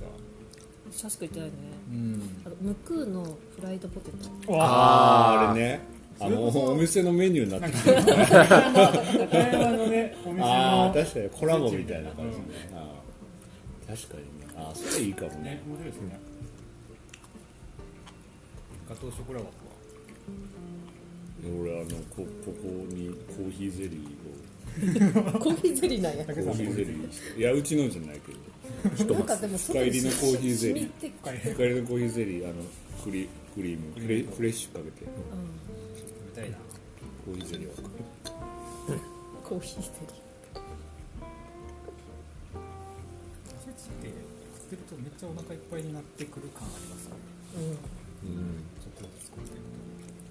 [0.91, 1.55] シャスク言ってないね。
[1.91, 2.23] うん。
[2.47, 4.11] あとムクーのフライドポテ
[4.47, 4.59] ト。
[4.59, 4.65] あ。
[4.65, 5.81] ああれね。
[6.21, 12.39] あのお店のメニューになってきてる高山 のねお店のああ確かにコラボみたいな感じ。
[12.39, 12.45] ね
[13.87, 14.47] 確かにね。
[14.57, 15.43] ああそれいいかもね。
[15.43, 16.21] ね面白いですね。
[18.89, 19.53] ガトーショコラ枠は。
[21.61, 25.39] 俺あのこここにコーヒーゼリーを。
[25.39, 26.25] コーヒーゼリーなんや。
[26.25, 27.39] コーヒーゼリー。
[27.39, 28.33] いやうちのじゃないけ
[29.05, 29.15] ど。
[29.15, 30.79] なんかでも深入りのコーヒーゼリー。
[30.79, 31.31] 染みて深
[31.65, 32.55] 入りのコーヒーゼリーあの
[33.05, 34.01] クリクリーム。
[34.01, 35.05] フレフレッシュかけて。
[35.05, 36.57] 食べたいな。
[37.27, 37.73] コーヒーゼリーを。
[39.45, 40.24] コーヒーゼリお
[44.65, 47.21] ってるとめっちゃお腹いっぱいになってくる感ありますよね。
[47.55, 48.41] ーうん。
[48.41, 48.65] うん。
[48.81, 49.61] ちょっとずつ作ってる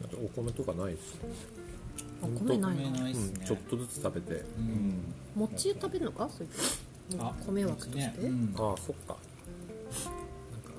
[0.04, 1.28] あとお米とかないですと
[2.28, 2.84] 米ないな。
[2.90, 3.34] 米ないっすね。
[3.40, 4.42] うん、ちょっとずつ食べて。
[4.58, 5.14] うん。
[5.36, 6.30] 餅食べるのか？
[6.30, 8.14] そういうあ米枠として、ね。
[8.24, 8.54] うん。
[8.58, 9.18] ああそっか。
[10.52, 10.72] なんか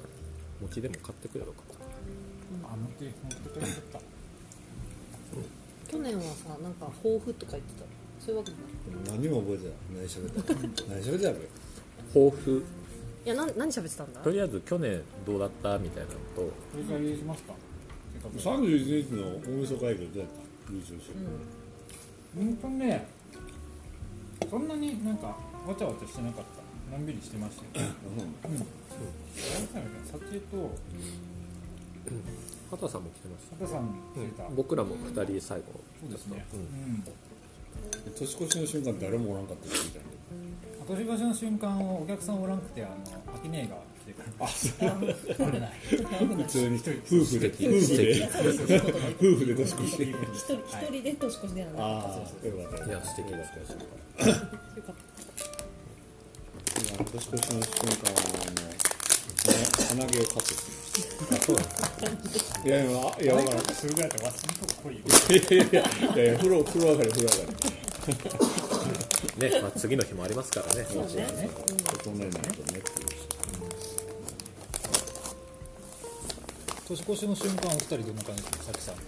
[0.62, 1.62] 餅でも買ってくればよか。
[1.62, 4.00] ったあ持って持ってくれちゃった
[5.90, 7.86] 去年はさなんか抱負とか言ってた。
[8.24, 9.18] そういうわけじゃない？
[9.18, 9.74] 何も覚えてない。
[10.00, 10.84] 何喋った？
[10.94, 11.48] 何喋ってたっけ？
[12.14, 12.64] 抱負
[13.24, 14.20] いやな何喋ってたんだ？
[14.20, 16.52] とりあえず去年どうだったみたいなのと。
[16.72, 17.54] それから入れしますか
[18.36, 21.12] 31日の大晦日会議どうやった優勝して
[22.38, 22.56] うん。
[22.56, 23.06] とね
[24.50, 26.64] そんなになんかわちゃわちゃしてなかった。
[26.96, 27.86] のんびりしてましたよ。
[28.44, 28.58] うん。
[30.06, 30.70] サチエと。
[32.70, 33.56] 畑さんも来てました。
[33.56, 35.64] 佐田さん来てた、僕らも2人最後。
[36.02, 36.44] そうですね。
[36.52, 36.62] ううん。
[36.62, 37.04] ん
[38.14, 40.00] 年越しの瞬間誰もおらんかったって聞いた
[40.86, 42.94] 年越しの瞬間をお客さんおらんくてあの
[43.36, 44.68] 秋姉が来てからあそ
[45.46, 45.52] う。
[45.52, 46.80] れない普通に夫
[47.24, 48.28] 婦で夫婦で
[49.18, 53.78] 夫婦で年越し一人一人で年越しでやらないああよかったいや素敵だったですよ
[54.82, 54.94] かっ
[56.96, 58.16] 今年越しの瞬間は
[59.44, 59.54] あの
[59.88, 60.52] 鼻毛をカットす
[61.50, 61.56] る
[62.66, 65.82] いやいやいやわからんするぐらいだったらわっすんとこいいよいやいや
[66.14, 68.73] いやいや風呂風呂上がり風呂上がり
[69.38, 70.84] ね、まあ、次の日もありますからね。
[70.84, 71.26] そうね。
[71.26, 71.50] ね
[71.86, 72.80] 大人になるとねっていう
[76.86, 79.00] 年越しの瞬間お二人どんな感じですかさきさんと？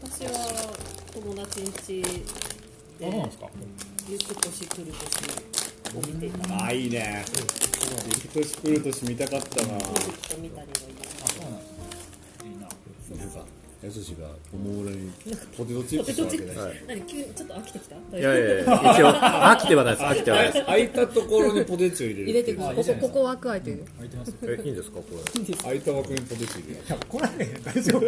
[0.00, 0.30] た私は
[1.12, 2.06] 友達ん家あ
[3.00, 3.46] そうなんですか。
[4.08, 4.98] ゆく年来る年
[5.94, 7.24] を見ていたああいいね
[8.34, 9.74] 年来る年見たかったな。
[10.40, 10.72] 見たりの
[11.17, 11.17] あそ
[13.80, 15.08] やすしがおもむろに
[15.56, 17.94] ポテトチップスわけなはい何急にちょっと飽きてきた？
[18.18, 18.66] いやいやいや一
[19.04, 20.64] 応飽きてはないです飽きてはないです。
[20.66, 23.84] 空いたところにポテチを入れる入れてくあここここ枠空いてる？
[23.96, 25.54] 空いてますえいいんですかこれ？
[25.54, 28.00] 空いた枠にポテチ入れるいやこれね大丈夫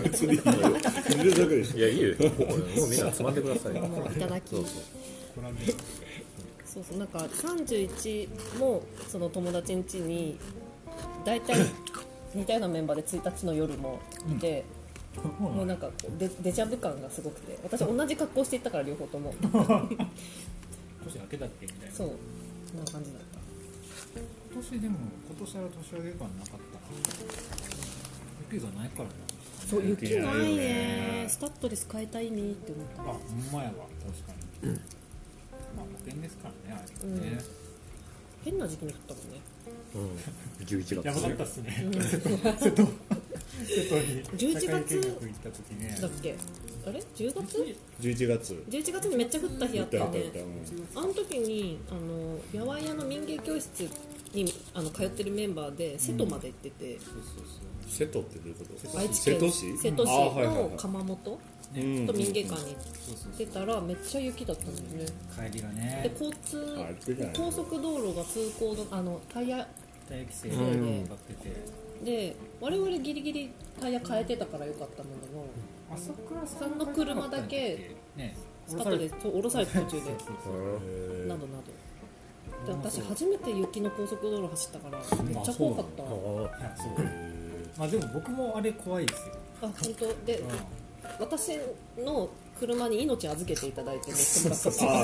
[0.00, 1.30] 別にいいよ入れる。
[1.30, 2.14] だけでしょいやいいよ。
[2.16, 4.48] ここもうみんなつまんでくださいよもういただき。
[4.48, 4.70] そうそう
[6.64, 10.38] そうそうなんか31もその友達ん家に
[11.24, 11.56] 大体
[12.36, 13.98] 似たようなメンバーで1日の夜も
[14.30, 14.64] いて、
[15.38, 17.58] もうなんかデデジャブ感がすごくて。
[17.62, 19.34] 私同じ格好していったから両方とも。
[19.42, 21.94] 年明けだっけみたいな。
[21.94, 22.10] そう。
[22.70, 23.38] そんな感じだった。
[24.52, 24.96] 今年でも
[25.28, 26.60] 今年は年上げ感なかったな
[28.52, 29.10] 雪がないからな。
[29.66, 30.56] そう雪ないね。
[30.56, 31.26] ね。
[31.28, 33.02] スタッドレス変えた意味って思った。
[33.02, 33.86] あほんまやわ。
[34.04, 34.72] 確かに、
[35.76, 37.38] まあ保険ですからねあれはね、
[38.44, 39.40] 変な時期に降ったもんね。
[39.94, 41.06] うん、 11月。
[41.06, 41.88] やばかったっすね。
[41.92, 44.22] 瀬戸瀬戸に。
[44.24, 44.60] 11月？
[44.66, 45.98] 社会見学行った時ね。
[46.00, 46.34] だっけ？
[46.86, 50.20] あれ？10月？11月 ?11 月にめっちゃ降った日あったよね。
[50.20, 53.88] 行った行ったあの時にあの八百屋の民芸教室
[54.34, 56.98] にあの通ってるメンバーで瀬戸まで行ってて、
[57.88, 58.98] 瀬戸ってどういうこと？
[58.98, 59.90] 愛知県瀬戸市？
[59.92, 61.38] の窯元？
[61.74, 62.76] うんと民芸館に
[63.36, 65.06] 出たらめっちゃ雪だったんだよね。
[65.34, 66.64] 帰りがでね交通
[67.36, 69.66] 高速道路が通行のあのタイヤ
[70.08, 71.08] 大規制でうん。
[72.04, 73.50] で我々ギリギリ
[73.80, 75.46] タイヤ変えてたからよかったものの
[75.92, 78.36] 朝倉さんの車だけね。
[78.66, 80.00] スカットでそう降ろされて途中で。
[80.00, 80.54] そうそうそう。
[81.24, 81.62] へなどなど。
[82.66, 86.02] で私初めて雪の高速道路走ったからめっちゃ怖かった。
[86.02, 86.92] あそう。
[87.78, 90.06] まあでも僕もあれ怖いですよ、あ本当？
[90.24, 90.44] でう
[91.18, 91.58] 私
[91.98, 95.00] の車に命預けていただいて乗ってもらった、そうそうそう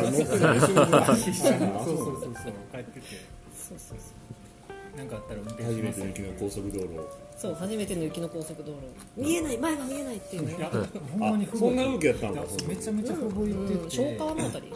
[2.73, 3.07] 帰ってて
[3.55, 4.15] そうそうそ
[4.95, 6.89] うなんかあったら運転初めしますよての雪の高速道路
[7.37, 8.79] そう初めての雪の高速道路
[9.17, 10.69] 見えない前が見えないっていうね
[11.19, 14.75] ほんまにそんな動きやったんだめちゃめちゃふぶいてて、消化のあたり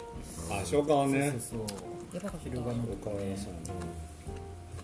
[0.51, 4.16] あ消化はねそうそうやばかった昼間の岡山さん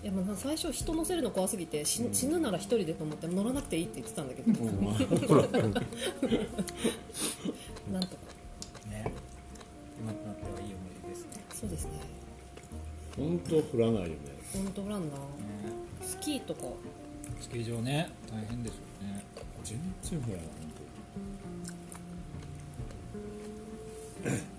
[0.02, 4.50] いやまあ最初人乗せるの怖すぎて死死ぬなら一人でと思って乗らなくていいって言ってたんだけど。
[7.92, 8.22] なんとか。
[8.90, 9.12] ね。
[10.00, 11.30] 今となってはいい思い出ですね。
[11.54, 11.90] そうですね。
[13.16, 14.14] 本当降らないよね。
[14.52, 15.22] 本当ランナーね。
[16.02, 16.62] スキーとか。
[17.40, 18.10] スキー場ね。
[18.28, 19.24] 大変でしょうね。
[19.62, 20.72] 全然降らない本
[24.48, 24.51] 当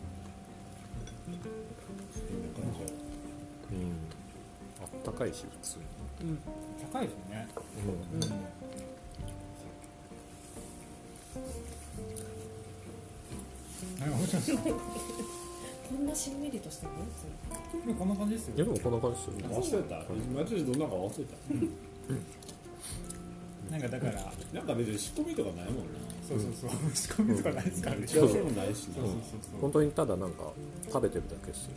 [5.23, 5.85] あったかいし普通に。
[6.29, 6.39] うん。
[6.91, 7.47] 高いですよね。
[8.13, 8.21] うん。
[8.21, 8.33] うん
[15.89, 16.91] こんなしんみりとしてる？
[17.87, 19.33] のこんな感じですよでもこんな感じですよ。
[19.49, 19.95] ね忘れた。
[20.33, 21.35] 毎年どんなか忘れた？
[23.71, 25.81] なんかだからなんか別に仕込みとかないもんな
[26.39, 26.95] そうそうそう。
[26.95, 28.07] 仕込みとかないですからね。
[28.07, 28.43] そうそうそう
[29.61, 30.51] 本当にただなんか
[30.87, 31.71] 食べてるだけですよ。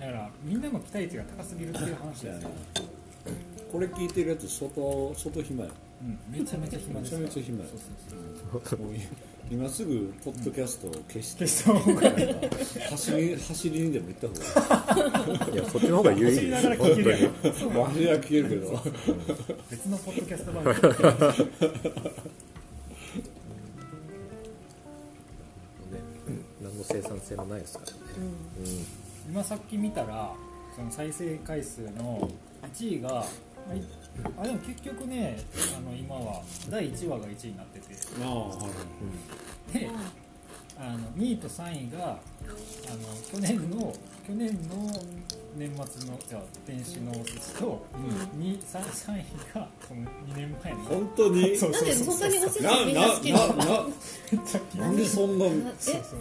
[0.00, 2.38] だからみんなの期待値が高すぎるっていう話だよ。
[2.38, 2.44] ね
[3.70, 5.70] これ聞いてるやつ相当相当暇や。
[6.02, 7.14] うん、めちゃめちゃ暇です。
[7.14, 7.68] めちゃめちゃ暇や。
[7.68, 7.78] そう
[8.50, 8.94] そうそうもう。
[9.50, 12.56] 今すぐポッドキャストを消して、消した方がいいなんか
[12.90, 15.54] 走り走りにでも行った方がいい。
[15.54, 18.82] いやそっちの方が有意義走りながら聞けるやん走りは消えるけど。
[19.70, 22.10] 別のポッドキャスト番組
[27.30, 27.98] 性もないですからね。
[29.28, 30.32] 今さっき見たら
[30.74, 32.28] その再生回数の
[32.74, 33.82] 1位があい
[34.38, 35.38] あでも結局ね
[35.76, 37.86] あの今は第1話が1位になってて。
[38.22, 38.68] ああは
[39.72, 39.78] い。
[39.78, 39.88] で
[40.80, 42.18] あの2位と3位があの
[43.30, 43.92] 去年の
[44.26, 44.90] 去年の
[45.56, 47.84] 年末のじゃあ天使のおせちと、
[48.38, 50.78] 二 3, 3位がその2年前の。
[50.84, 51.56] 本当に？
[51.56, 53.32] そうなんでそんなにおせちなみんな好き。
[53.32, 53.56] な の
[54.78, 55.72] なんでそんなな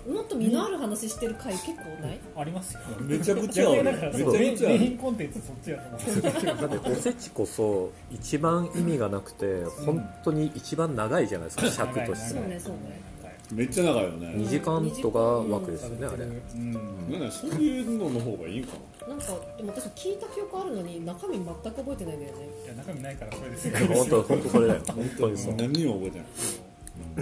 [0.07, 2.19] えもっと身のある話してる回結構ない？
[2.35, 2.79] ありますよ。
[3.01, 3.83] めちゃくちゃある。
[3.83, 6.17] めちメインコンテンツそっちやと思う。
[6.17, 12.33] んですけどだっておせちこそ一番意味がなくて本当に一番長いじゃないですか尺として。
[12.33, 13.08] そうねそうね
[13.51, 14.27] めっちゃ長いよね。
[14.27, 16.25] 2時間とか枠ですよねあれ。
[16.25, 16.73] うん。
[17.11, 18.73] なんだそういうのの方がいいんか
[19.07, 19.15] な。
[19.15, 19.25] んか
[19.57, 22.47] でも私聞いた記憶あるのに中身全く覚えてないんだよね。
[22.65, 23.77] いや中身ないからそれですよ。
[23.87, 24.81] 本当本当それだよ。
[24.87, 26.23] 本当にそうな何にも覚えてな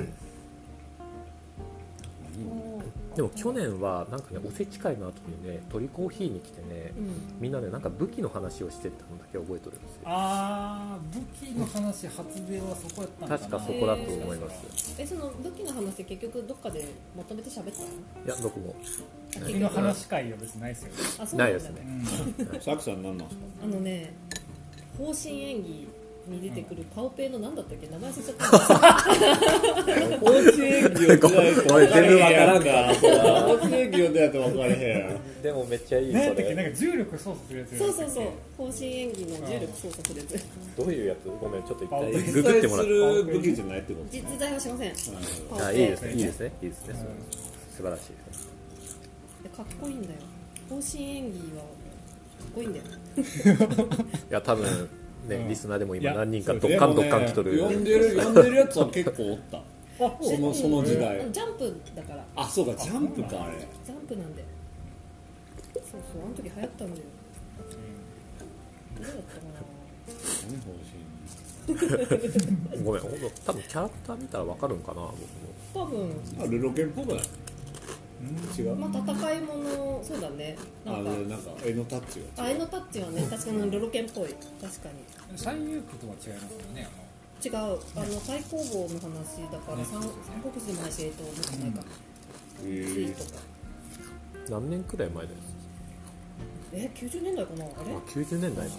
[0.03, 0.07] い
[3.17, 7.12] でも去年はなんかねおせち会の後にね鳥コーヒーに来てねうん。
[7.39, 10.01] みんなでなんか武器の話をしてたのだけ覚えてるんですよ。
[10.06, 13.39] あー武器の話初出はそこやったんかな？
[13.39, 16.86] 確かそこだと思いますえその武器の話結局どっかで
[17.17, 17.88] まとめて喋ったの？
[18.23, 18.75] いやどこも。
[19.39, 20.91] 武器の話会は別にないですよ。
[21.19, 21.49] あそうなんだ。
[21.49, 21.82] ないですね。
[22.53, 22.62] うん。
[22.62, 23.45] サクさん何なんですか？
[23.63, 24.13] あのね
[24.95, 25.88] 方針演技
[26.27, 28.47] に出てくるパオペイのなんだったっけ名前忘れちゃった。
[28.47, 28.59] か
[32.45, 36.55] らんか放置演技を出ないと分からへんやんでもめっちゃいいそれ。
[36.55, 38.25] なんか重力操作するやつそうそうそう。
[38.57, 40.45] 方針演技の重力操作するやつ。
[40.77, 41.27] どういうやつ？
[41.39, 42.11] ごめんちょっと一あ回。
[42.13, 44.93] 実ググってもらって在する武器じゃないってこと実在はしません
[45.65, 46.11] あいいですね。
[46.11, 46.51] いいですね。
[46.61, 46.95] いいですね。
[47.75, 48.03] 素晴らしい。
[48.09, 48.49] です
[49.43, 50.13] でかっこいいんだよ。
[50.69, 51.67] 方針演技はか
[52.45, 52.85] っこいいんだよ。
[54.29, 54.89] いや多分
[55.27, 55.49] ね、うん。
[55.49, 59.57] リスナーでも今何人かドッカンドッカン来とる、読んでる読んでるやつは結構おった。
[59.57, 59.61] あ
[60.21, 61.17] そのその時代。
[61.19, 62.23] うんジャンプだから。
[62.35, 63.59] あそうかジャンプかあれ。
[63.85, 64.43] ジャンプなんで。
[65.73, 67.03] そうそうあの時流行ったんだよ。
[68.97, 69.77] どうだったかな。
[70.47, 70.71] 何方
[72.83, 73.01] ごめん
[73.45, 75.17] 多分キャラクター見たら分かるんかな僕も。
[75.73, 76.09] 多分。
[76.37, 77.23] 針あルロケンっぽくない
[78.58, 78.75] 違う？
[78.75, 80.58] まあ戦いものそうだね。
[80.86, 81.10] あなんか。
[81.12, 84.34] のなんか絵のタッチがあ絵のタッチはね確かにルロケンっぽい。
[84.62, 85.38] 確かに。
[85.38, 86.88] 最遊記とは違いますよね
[87.43, 87.53] 違う。
[87.56, 87.77] あの
[88.19, 90.10] 太公望の話だから三三
[90.41, 91.84] 国志の話えっともっと前か
[92.63, 92.93] えー。
[92.93, 93.39] ツイとか。
[94.49, 95.36] 何年くらい前です
[96.73, 97.73] え90年代かなあれ？
[97.93, 98.73] あ90年代だ。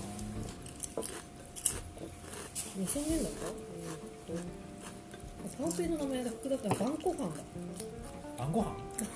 [2.79, 3.39] 2000年代か？
[4.29, 4.43] えーっと
[5.57, 7.25] パオペイの名前が複雑な晩ご飯だ。
[7.25, 7.31] あ
[8.39, 8.67] 晩ご飯？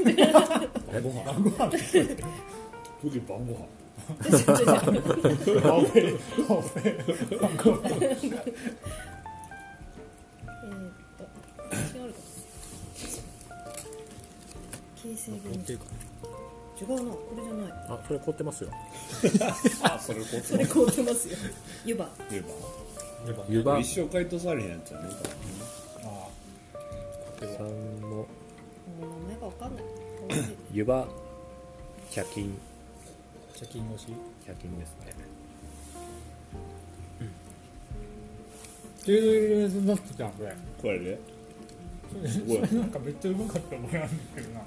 [0.06, 0.16] え？
[0.24, 0.44] ご飯。
[0.92, 1.56] 晩ご飯晩ご飯
[3.28, 12.10] 晩ご飯えーっと違う
[14.96, 17.72] 形成違うなこれじゃない。
[17.88, 18.70] あそれ凍ってますよ。
[19.82, 21.36] あそれこそれ凍ってますよ。
[21.84, 22.08] 湯葉。
[22.30, 22.42] 言え
[23.32, 23.78] ば湯葉。
[23.78, 25.08] 一生回答されへんやつやね
[26.02, 26.28] あ
[27.56, 28.26] さんの
[29.06, 29.84] もう名前がわかんない。
[30.72, 31.06] 湯葉。
[32.10, 32.56] 茶金
[33.54, 34.08] 茶金越し。
[34.46, 35.14] 茶金ですね。
[39.04, 40.56] チーズ入れになってたんこれ。
[40.80, 41.18] これで？
[42.28, 42.38] そ
[42.74, 44.60] れなんかめっちゃうまかった覚えあるんだけどな。
[44.60, 44.64] あ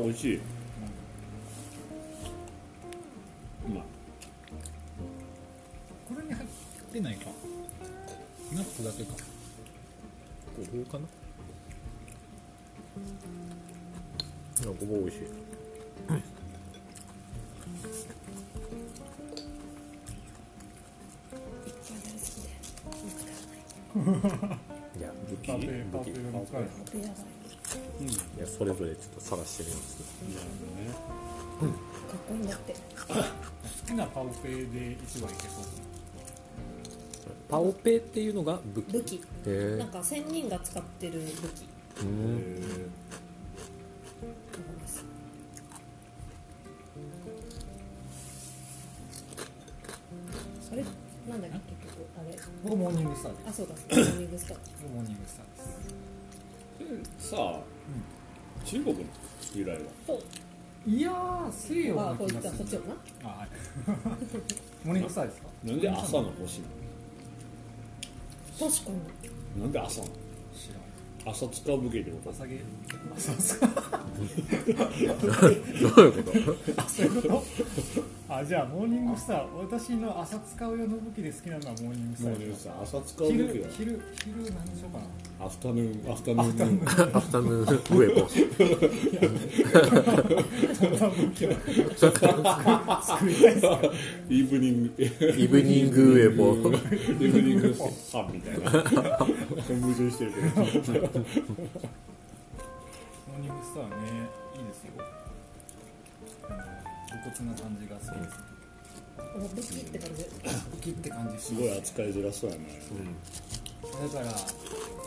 [0.00, 0.40] 美味しい、う
[3.68, 3.82] まい
[6.08, 6.48] これに入っ
[6.92, 7.26] てないか。
[8.52, 9.14] ナッツだけか。
[10.58, 11.04] ごぼうかな？
[12.96, 13.51] あ
[14.78, 15.22] ごぼう美味しい。
[24.98, 25.64] いや武器武器。
[26.08, 26.74] ーの使いやば
[28.00, 28.06] いい
[28.40, 30.02] やそれぞれちょっと探してみます。
[30.02, 30.08] か
[32.16, 32.78] っこいいんだって好
[33.86, 35.64] きなパオペイで一番いけそう。
[37.48, 38.92] パオペっていうのが武器。
[38.92, 39.20] 武器。
[39.46, 41.66] へなんか仙人が使ってる武器。
[42.04, 42.86] え
[52.72, 53.48] 僕モーニングスターです。
[53.48, 54.58] あそうだモーニングスター。
[54.82, 55.46] 僕モーニングスター
[56.88, 57.28] です。
[57.30, 57.60] さあ、
[58.64, 59.00] 中国の
[59.54, 59.80] 由来は？
[60.06, 60.22] そう。
[60.90, 62.94] いやー西洋あこういな気がするそっちをな。
[63.24, 63.48] あはい。
[64.84, 65.48] モーニングスターですか？
[65.64, 66.72] なんで朝の星なの？
[68.70, 68.96] 確かに。
[69.60, 70.12] なんで朝なの？
[70.56, 70.76] 知ら
[71.30, 71.34] ん。
[71.34, 72.58] 朝使う武器ってこと朝毛
[73.16, 73.68] 朝朝どう
[75.04, 75.08] いう
[76.24, 76.88] こと？
[76.88, 77.44] そういうこと
[78.34, 79.44] あじゃあモーニングスター。
[79.60, 82.32] 私の朝使う用の武器で好きなのはモーニングスター。
[82.32, 83.68] もうねさ朝使う武器は。
[83.68, 85.04] 昼昼昼何しようかな？
[85.44, 86.44] アフタヌーンアフタヌーン。
[87.14, 87.60] アフタヌーン。
[87.60, 87.78] ウェ
[88.14, 88.20] ポ
[94.30, 94.94] イーブニング
[95.36, 96.54] イブニングウェポ。
[96.70, 98.70] イーブニングハンみたいな。
[98.72, 98.82] 矛
[99.92, 100.46] 盾してるけど。
[100.46, 100.72] モー
[103.40, 103.94] ニングスターね
[104.56, 104.92] いいですよ
[107.18, 108.38] 骨な感じが好きです
[109.38, 110.24] もう武器って感じ。
[110.24, 111.42] 武器って感じ。
[111.42, 112.82] すごい扱いづらそうやね。
[113.82, 114.32] だから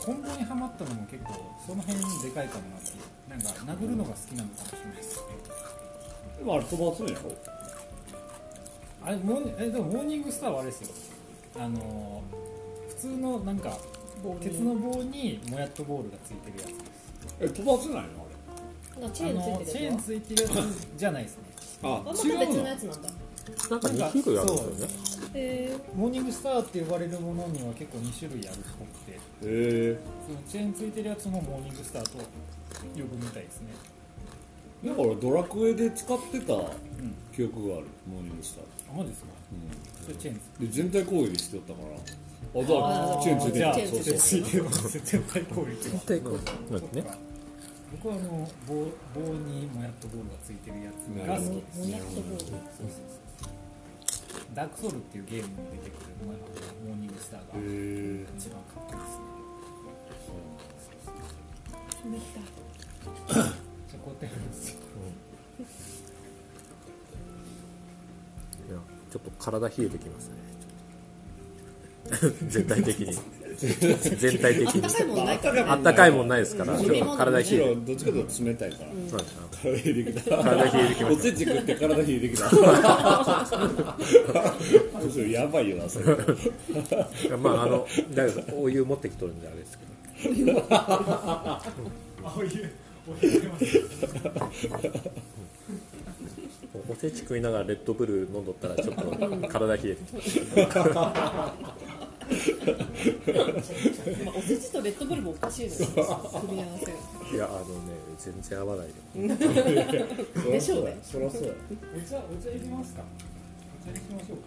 [0.04, 1.34] コンボにはまったのも結構
[1.66, 2.92] その辺でかいかもなって
[3.30, 5.24] なんか殴るのが好きなのかもしれないです
[6.38, 7.32] でもあれ飛ばすんやろ？
[9.06, 10.94] あれモーニえでもモーニングスターはあれですよ。
[11.58, 12.24] あの
[12.90, 13.78] 普通のなんか
[14.42, 17.60] 鉄の棒にもやっとボールがついてるやつです。
[17.60, 18.26] え飛ばせないの？
[19.02, 21.44] なんかチあェーンついてるのチェーンついてるやつじゃないですね
[21.86, 23.10] あまた別のやつなんだ。
[23.70, 25.32] なんか2種類あるんですよね。
[25.36, 29.12] へモーニングスターって呼ばれるものには結構2種類あるっぽくて。
[29.12, 33.68] へえそのチェーンついてるやつもモーニングスターと呼ぶみたいですね。
[34.86, 36.72] だからドラクエで使ってたうん。
[37.36, 38.64] 記憶があるモーニングスター、
[38.94, 39.28] あマジですか？
[39.30, 42.62] うそれチェーンつん、で全体攻撃しておったから。
[42.62, 43.56] あじゃああーチェーンついてる。
[43.56, 46.02] じゃあチェーンつそうそういてます全体攻撃は。
[46.10, 46.96] えなんか。
[46.96, 47.35] ね
[47.96, 48.74] 僕はあの棒
[49.14, 53.56] 棒にもやっとボールがついてるやつが好きですもやっとボールそうそうそう
[54.54, 57.48] ダークソウルっていうゲームに出てくるモーニングスターが
[58.38, 59.36] 一番かっこいいですね
[62.06, 64.80] めっじゃあこうやってるんですよ
[65.58, 65.66] うん
[68.72, 68.80] いや
[69.12, 70.36] ちょっと体冷えてきますね。
[72.50, 73.18] 全体的に。
[73.58, 76.78] 全体的あったかいにもんないからあったかいもんないですから。
[76.78, 77.48] ちょっと体冷え。
[77.50, 80.38] てろどっちかというと冷たいから、そうですね体冷えてきた。
[80.44, 82.46] 体冷えてきまおしせち食って体冷えてきた。
[85.30, 86.06] やばいよなそれ
[87.38, 89.86] まああのだけどお湯持ってきとるんであれですけ
[90.52, 90.66] ど。
[90.70, 91.62] あ
[92.38, 92.50] お湯
[93.08, 93.50] お湯
[96.90, 99.04] おせち食いながらレッドブル飲んどったらちょっと
[99.48, 100.40] 体冷えてき
[104.24, 105.78] まあおせちとレッドブルもおかしいのよ
[106.42, 108.94] 組み合わせたいやあのね全然合わないよ。
[110.52, 110.98] でしょうね。
[111.04, 111.54] そりゃそうや
[111.96, 113.04] お茶お茶入れますか。
[113.84, 114.38] お茶にしましょう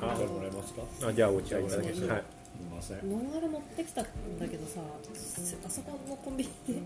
[0.00, 0.82] かあもらえますか？
[1.08, 2.04] あじゃあお茶いただきます。
[2.04, 2.22] はい。
[2.22, 4.10] すみませんノンアル持ってきたんだ
[4.46, 6.80] けどさあそこのコンビニで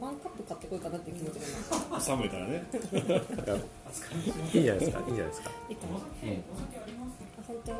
[0.00, 2.64] ワンカップ買ってこいかなっていう気持ちが冷めたらね。
[4.54, 5.50] いやいいんじゃないですかいいんじゃないですか。
[5.68, 5.96] いいかな。
[5.96, 6.24] お酒
[6.78, 7.72] ありますかあ本当？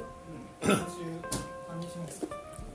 [0.69, 1.01] 監修
[1.75, 2.27] 管理します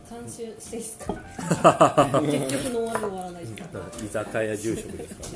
[0.09, 1.13] 監修していいですか？
[2.21, 5.29] 結局ノンアル終わらないし居酒屋住職ですから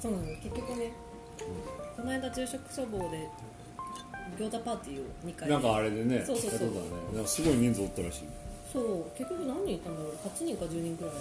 [0.00, 0.92] そうなの結局ね
[1.96, 3.28] この間住職処方で
[4.38, 5.48] 餃子パーティーを2回。
[5.50, 6.60] なんかあれでねそうそうそう。
[6.60, 7.14] やっとったね。
[7.14, 8.20] なんかすごい人数おったらしい
[8.72, 9.04] そう。
[9.18, 11.14] 結局何人いたんだろう8人か10人くらい。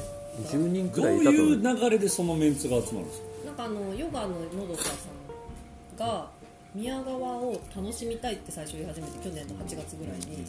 [0.46, 1.46] 10人くどうらいいたと思う。
[1.48, 3.26] いう流れでそのメンツが集まるんですか？
[3.48, 6.30] なんかあのヨガののどかさんが
[6.76, 10.46] 宮川を楽しみたいって最初言い始めて去年の8月ぐらいに、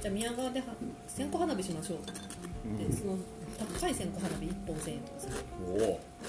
[0.00, 0.66] じゃあ宮川では
[1.08, 3.16] 線香花火しましょうって、でその
[3.58, 5.34] 高い線香花火1本1000円とかする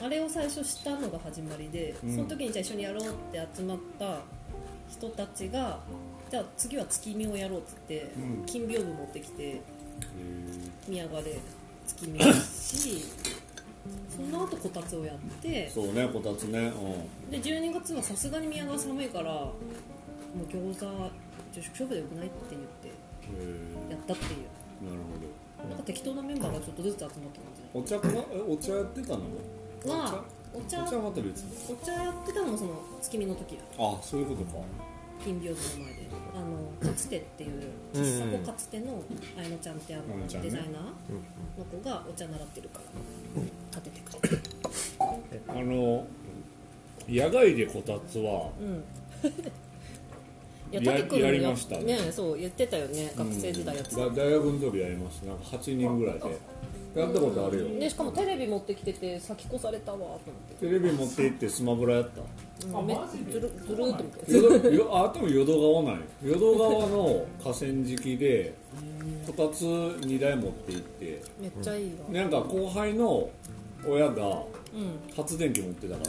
[0.04, 2.16] あれを最初したのが始まりで、うん。
[2.16, 4.20] その時にじゃあ一緒にやろうって集まった
[4.90, 5.80] 人たちが
[6.30, 8.46] じゃあ次は月見をやろうって言って、うん。
[8.46, 9.62] 金屏風持ってきてへ
[10.88, 11.40] 宮川で
[11.86, 13.06] 月見をし
[14.10, 15.68] その後こたつをやって。
[15.68, 16.72] ーそうねこたつね。
[17.30, 19.54] うで12月はさすがに宮川寒いからも
[20.40, 22.88] う餃子女子勝負でよくないって言って
[23.92, 24.40] やったっていう。
[24.84, 24.98] えなる
[25.70, 27.40] なんか適当なメンバーがちょっとずつ集まって
[27.72, 28.08] ほどお茶か
[28.50, 29.20] お茶やってたの？
[29.20, 29.28] 感
[29.86, 30.24] じは
[30.54, 34.64] お茶お茶はまた別お茶やってたのもその月見の時だあそういうことか。
[35.24, 36.02] 金屏風の前で。
[36.34, 37.64] あのかつてっていう
[37.94, 39.04] 喫茶子かつての
[39.38, 42.86] あやのちゃんってあのデザイナーの子がお茶習ってるから
[43.72, 44.38] 立ててくれて
[45.48, 46.06] あの
[47.08, 48.84] 野外でこたつはうん。
[50.72, 51.84] いやややりましたね。
[51.84, 53.12] ねそう言ってたよね。
[53.18, 56.22] 学生時代やってた、だ大学の時やりますなんか8人ぐらいで
[56.96, 57.80] やったことあるよ。
[57.80, 60.20] でしかもテレビ持ってきてて先越されたわと思っ
[60.60, 60.66] て。
[60.66, 62.22] テレビ持って行ってスマブラやった？
[62.80, 62.88] うん。
[62.88, 62.98] め
[63.32, 68.54] ずるずるーっと思って淀よあでも淀川なんよ淀川の河川敷で
[69.26, 71.22] こたつ2台持って行って。
[71.40, 73.30] めっちゃいいわ、なんか後輩の
[73.88, 75.00] 親がうん。
[75.16, 76.04] 発電機持ってたか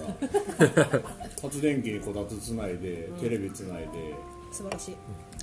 [0.92, 1.00] ら。
[1.42, 3.88] 発電機にこたつつないでテレビつないで。
[4.52, 4.94] 素晴らしい。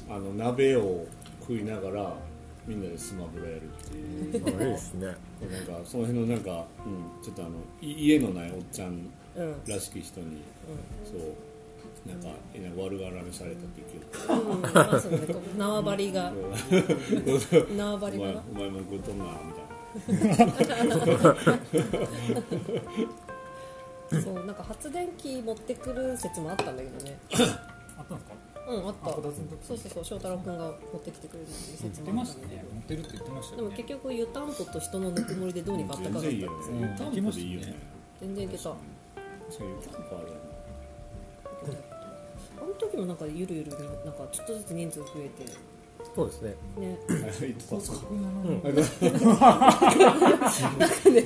[0.10, 1.06] あの鍋を
[1.42, 2.14] 食いながら
[2.68, 4.56] みんなでスマブラやるっていう。
[4.56, 5.06] あれですね。
[5.08, 5.18] なんか
[5.86, 7.52] その辺のなんか、うん、ちょっとあの
[7.82, 10.42] い家のないおっちゃんうんらしき人に、
[11.06, 11.20] そう
[12.10, 13.98] なんかえな悪がらめされたっていう記
[14.32, 14.44] 憶
[15.54, 16.32] うん、縄張りが。
[17.76, 19.54] 縄張りがお前も食うとんなみ
[20.18, 20.96] たいな。
[24.24, 27.18] そうなんか発電機持ってくる説もあったんだけどね。
[27.98, 28.39] あったんですか？
[28.70, 29.10] うんあった。
[29.14, 29.24] そう
[29.66, 32.66] そうそう翔太郎君が持ってきてくれるっていう言って説もあっましたたね。
[32.74, 37.76] 持ってるって言ってましたでも結局湯たんぽと人のぬくもりでどうにかあったかかったんでいいよね。
[38.22, 38.70] 全然いけた。
[38.70, 38.74] あ
[39.50, 40.50] そういうタンポあるよね
[42.70, 45.52] の時もなんかゆるゆるになんかちょっとずつ人数増えて
[46.16, 46.56] そうですね。
[46.78, 46.98] ね。
[47.10, 47.12] あ
[47.46, 48.62] いつですかうん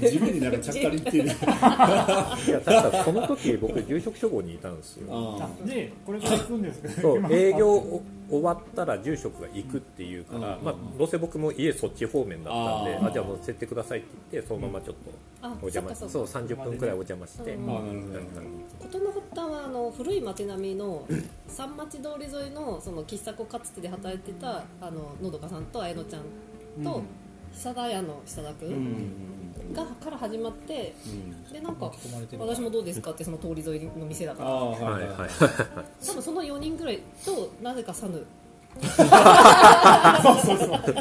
[0.10, 1.24] 地味になんか ちゃっかりってる。
[1.26, 1.36] いや
[2.64, 5.40] 確かその時僕住職処方にいたんですよ。
[5.66, 14.96] でこれから行くんですけどそう営業お終わったら住職が行くっていうから、うんまあ、どうせ僕も家そっち方面だったんであじゃあもう設定くださいって言ってそのままちょっ
[15.42, 21.06] あとお邪魔そっかそう30分くらいお邪魔して、事の発端はあの古い町並みの
[21.48, 27.04] 三町通り沿いのその喫茶子かつてで働いてたあののどかさんと綾乃ちゃんと
[27.52, 29.43] 久田屋の久田君
[29.74, 31.54] がから始まってうん。
[31.54, 31.92] でなんか
[32.40, 34.50] 私もどうですかってその通り沿いの店だから。
[34.50, 35.30] はいはい
[36.06, 37.94] 多分その4人ぐらいとなぜか
[38.82, 38.94] サ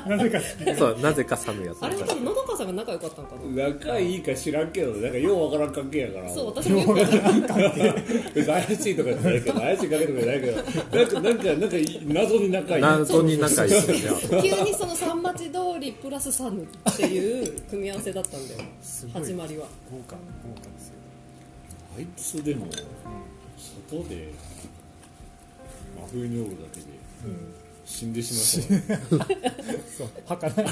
[0.06, 0.40] ヌなぜか
[0.76, 1.82] そうなぜか寒いやつ。
[1.82, 3.68] あれは多分のどかさんが仲良かったのかな。
[3.68, 6.28] 仲いいか知らんけどなんかようわからん関係やから。
[6.28, 7.42] そう私もよくわかんない
[8.34, 10.56] 別に怪しいとかじゃないけど怪しいかけとかじゃないけど。
[10.56, 12.82] なんかなんかなんか謎に仲いい。
[12.82, 16.66] 謎に仲いいですよね急にその三町通りプラスサヌっ
[16.96, 18.60] ていう組み合わせだったんだよ。
[18.82, 20.94] すごい始まりは豪華豪華ですよ。
[21.98, 22.66] あいつでも
[23.90, 24.32] 外で
[25.94, 26.86] 真冬におるだけで
[27.84, 29.20] 死んでしまう。
[29.96, 30.08] そう。
[30.26, 30.66] 儚い。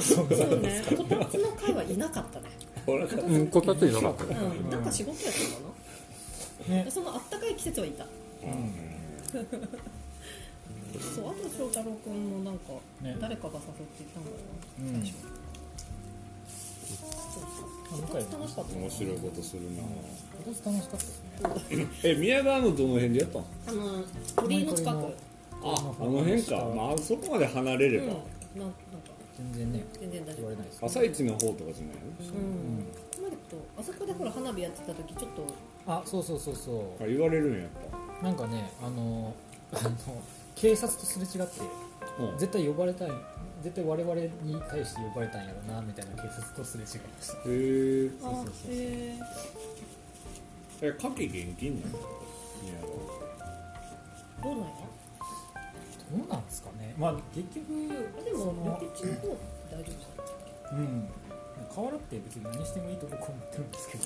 [0.00, 0.28] そう
[0.60, 0.82] ね。
[0.96, 2.48] こたつの会はいなかったね。
[2.86, 4.24] うんこたついなかった。
[4.24, 4.70] ねうん。
[4.70, 5.68] なんか仕事やったの？
[5.68, 5.74] か
[6.70, 6.84] なね。
[6.84, 8.04] でそのあったかい季節はいた。
[8.04, 8.10] そ
[11.22, 12.72] うあと翔太郎君もなんか
[13.02, 13.16] ね。
[13.20, 14.36] 誰かが誘っていたんだよ
[14.80, 14.92] うん。
[14.94, 15.14] な最初。
[16.92, 17.42] そう
[17.90, 18.74] そうこたつ楽しかった。
[18.76, 19.68] 面白いことするな。
[19.78, 21.00] 今年楽しかっ
[21.42, 21.86] たですね。
[22.04, 23.44] え宮川のどの辺でやったの？
[23.68, 24.04] あの
[24.36, 24.96] 鳥居の近く。
[24.96, 25.14] うん
[25.62, 26.56] ああの辺か。
[26.74, 28.16] まあそこまで離れれば、なん
[28.58, 28.76] なんか。
[29.34, 30.36] 全然ね全然大丈夫。
[30.36, 31.72] 言われないです朝一の方とかじゃないの？
[31.74, 32.84] うん。
[32.84, 35.46] ここまでとあそこでほら花火やってた時ちょっと。
[35.86, 37.68] あそうそうそうそあ言われるんやっ
[38.20, 39.34] うなんかねあの
[39.72, 39.90] あの
[40.54, 41.58] 警察とすれ違って
[42.18, 43.10] ぱ、うん、絶対呼ばれたい
[43.62, 44.28] 絶対我々に
[44.70, 47.34] 対して呼ばれたんやろなみたいな警察とすれ違いました。
[47.38, 48.10] へえ。
[48.22, 49.18] あへえ。
[50.82, 51.98] え夏季現金なの
[52.62, 52.80] 宮
[54.42, 54.66] どうなんや？
[56.12, 56.94] どうなんですかね。
[56.98, 57.64] まあ結局
[58.20, 59.28] あでもそのロケ地の方
[59.72, 60.12] 大丈夫です
[60.72, 61.08] うん。
[61.72, 63.96] 河原って別に何してもいいと僕は思ってるんですけ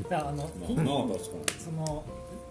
[0.00, 0.08] ど。
[0.08, 1.60] だからあの川まあ確かに。
[1.60, 2.04] その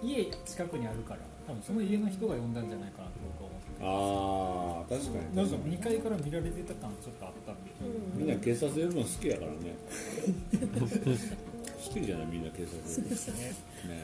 [0.04, 5.36] 家近くにあるから多分その家の人が呼んだんじゃないかなと僕は思ってああ確かに。
[5.36, 7.74] なんか2階から見られてた感ちょっとあったんで。
[8.14, 9.74] みんな警察呼ぶの好きやからね。
[11.84, 13.10] 好きじゃないみんな警察呼ぶの。
[13.10, 13.50] ね。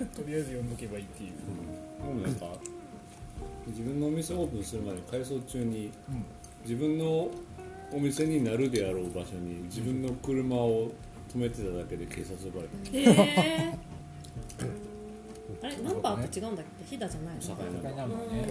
[0.01, 0.09] ね。
[0.15, 2.57] とりあえず呼んどけばいいっていう、でもなんか
[3.67, 6.25] 自分のお店オープンするまで改装中にうん。
[6.63, 7.29] 自分の
[7.91, 10.91] お店になるであろう場所に自分の車を
[11.33, 13.01] 止めてただけで警察呼ばれたへ
[13.71, 13.77] え。
[15.63, 16.95] あれナンバーって違うんだっけ？
[16.97, 17.41] 飛騨じゃないの？
[17.41, 17.47] 境
[17.95, 18.47] ナンバーね。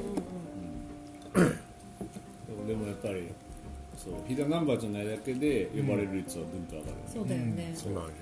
[2.66, 3.28] でもやっぱり
[3.96, 8.06] そう飛騨ナンバーじゃないだけで呼ばれる率はぐんと上がる、そうだよね、そうなん。
[8.06, 8.12] ね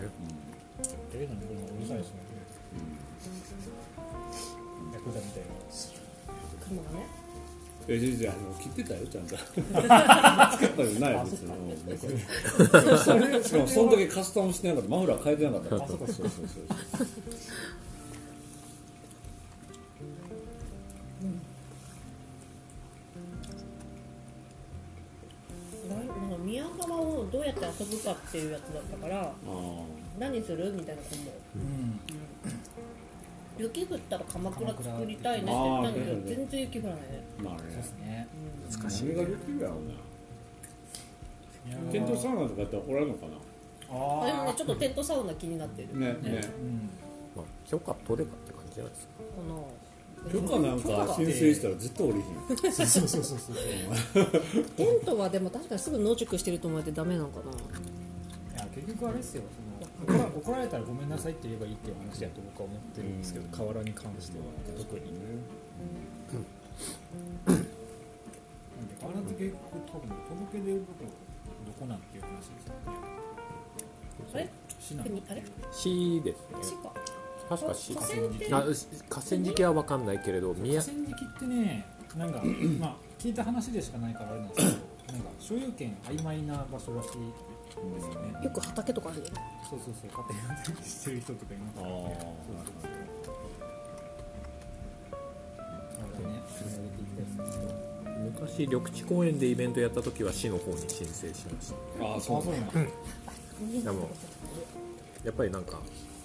[1.12, 2.12] テレビのこれもうるさいしね
[4.93, 6.06] ヤクザみたいな
[6.69, 7.07] 車がね。
[7.89, 9.37] えじゃあじゃああの切ってたよちゃんと。
[9.37, 17.07] 作ったじゃない別にうんしかもその時カスタムしてなかったマフラー変えてなかったあそうそうそうそう
[25.89, 26.14] ななんか
[26.45, 29.33] 宮川をどうやって遊ぶかっていうやつだったからあ
[30.19, 32.01] 何するみたいな子もうん
[33.59, 37.61] 雪降ったら鎌倉作りたいねって言ったんだけど全然雪降らないね、あまあね。
[37.61, 38.29] そうですね。
[38.81, 39.95] 難しい何ができるやろうな
[41.93, 43.27] テントサウナとかやったらおらんのか
[43.89, 45.89] ああでもねちょっとテントサウナ気になってる。
[45.99, 46.13] なね。
[46.15, 46.41] ね。
[46.61, 46.91] うん。
[47.37, 49.13] まあ、許可取ればって感じじゃないですか？
[49.37, 49.69] この
[50.33, 52.73] 許可なんか申請したら絶対降りひん。
[52.73, 53.57] そうそうそうそう
[54.77, 57.53] テントはでも確かにすぐ野宿してると思われてダメなのかな。
[57.53, 57.55] い
[58.59, 59.43] や結局あれですよ。
[59.57, 59.66] その
[60.05, 63.51] 怒られたらごめんなさいって言えばいいっていう話だと僕は思ってるんですけどうん。
[63.53, 64.45] 河原に関しては
[64.77, 65.01] 特に。
[67.47, 67.53] な
[68.83, 71.11] んであれって結局多分届け出るとこ
[71.67, 72.99] どこなんていう話ですよね。
[74.35, 74.49] あれ？
[74.79, 75.09] 市なの？
[75.11, 75.43] 国あれ？
[75.73, 76.57] 市ですね。
[76.63, 76.93] 市か。
[77.49, 78.51] 確か市河川ってあ
[79.09, 81.87] 河川敷は分かんないけれど宮河川敷ってね
[82.17, 82.43] なんか
[82.81, 84.67] まあ聞いた話でしかないからあれなんです
[85.07, 87.19] けどなんか所有権曖昧な場所らしい。
[87.19, 87.33] ん
[87.95, 89.31] ですよねよく畑とかあるよね。
[89.68, 93.37] そうそうそう家庭運転してる人とかいますあそうそうあそう
[95.97, 97.68] あれね進めていきたいですね。
[98.24, 102.05] 昔緑地公園でイベントやった時は市の方に申請しました。
[102.05, 102.72] あああそうなんだ。
[102.72, 104.09] そうなんだでも
[105.24, 105.81] やっぱりなんか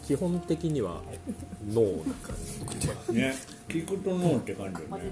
[0.05, 1.01] 基本的には
[1.67, 2.35] ノーな感
[3.15, 3.35] ね
[3.67, 5.09] 聞くとノーって感じよね。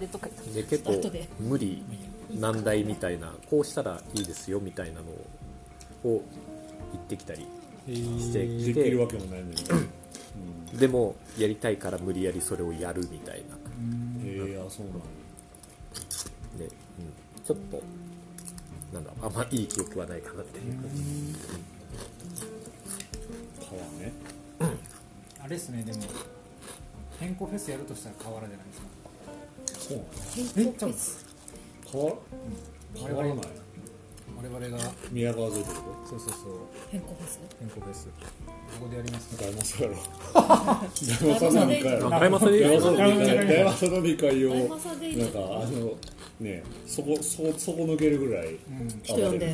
[0.54, 1.02] で結構
[1.40, 1.84] 無理
[2.32, 5.26] 難題みたいなこうしたらいいですよみたいなのを
[6.04, 7.46] 言ってきたり
[7.88, 8.74] してきて。
[8.74, 9.56] できるわけもないのに。
[10.80, 13.56] でもやりたいから無理やりそれをやるみたいな。
[14.24, 15.06] へえあそうなんだ。
[16.58, 16.72] で、うん、
[17.44, 17.82] ちょっと
[18.94, 21.36] なんだあんまいい記憶はないかなっていう感じ。
[23.60, 24.14] 川ね。
[25.42, 26.00] あれですねでも
[27.20, 28.88] 変更フェスやるとしたら河原じゃないですか。
[29.80, 30.04] そうな
[30.64, 31.26] 変更フェス？
[31.92, 32.14] の変わ
[32.94, 33.48] 変わらない
[34.42, 34.78] 我々が
[35.12, 35.76] 宮川沿いってこ
[36.10, 36.40] そうそうそう。
[36.92, 37.42] 変更フェス？
[37.60, 38.08] 変更フェス。
[38.08, 39.96] ここでやりますと大正やろ
[40.34, 45.98] 大正でいい大あ大正でいい大正大正でいい大正の2階をなんかあの
[46.40, 49.46] ねそこそこそこ抜けるぐらいうん人呼んで。
[49.48, 49.54] ラ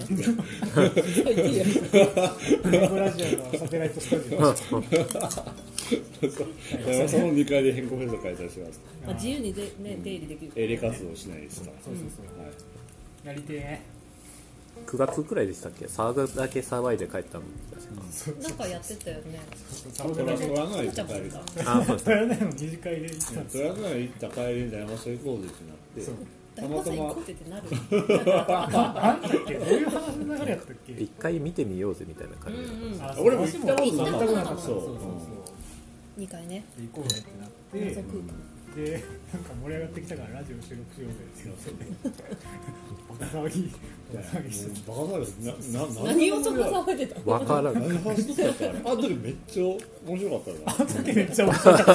[3.12, 4.40] ジオのサテライトスタジオ。
[6.86, 8.80] 大正の2階で変更フェス開催します。
[9.04, 11.72] まあ自由にで、ね、出入りできる営利活動しないですか。
[11.84, 12.26] そうそうそう。
[12.40, 13.28] はい。
[13.28, 13.82] やりてえ
[14.86, 15.86] 9月くらいでしたっけ？
[15.86, 17.44] 騒ぐだけ騒いで帰ったの
[18.14, 19.40] 確なんかやってたよね。
[19.98, 20.16] 帰二
[22.58, 25.42] 次会で行った帰りに大正行こう。
[25.42, 26.16] ぜってなってそう。
[26.56, 27.24] 大正行こう。
[27.24, 29.70] ってってなるあんだっけどう。
[29.70, 29.90] いう。
[29.90, 31.96] 話の流れやったっけ一回見てみよう。
[31.96, 32.60] ぜみたいな感じ
[33.22, 34.78] 俺も行ったことなかったそそう。
[34.78, 35.00] う。
[35.00, 35.04] そ
[36.18, 36.22] う。
[36.22, 37.10] 2回ね行こう。
[37.10, 37.80] ぜってなって
[38.76, 39.04] で
[39.34, 41.10] なんか盛り上がってきたからラジオ収録しよう。
[41.64, 42.24] ぜって言って
[43.20, 43.72] バカ騒ぎ
[44.14, 45.26] バカ騒
[45.72, 47.74] ぎなな何をそこ騒いでたわからん。
[47.74, 49.64] 何話してたあ時めっちゃ
[50.08, 50.58] 面白かったよ。
[51.04, 51.86] なめっちゃ面白かっ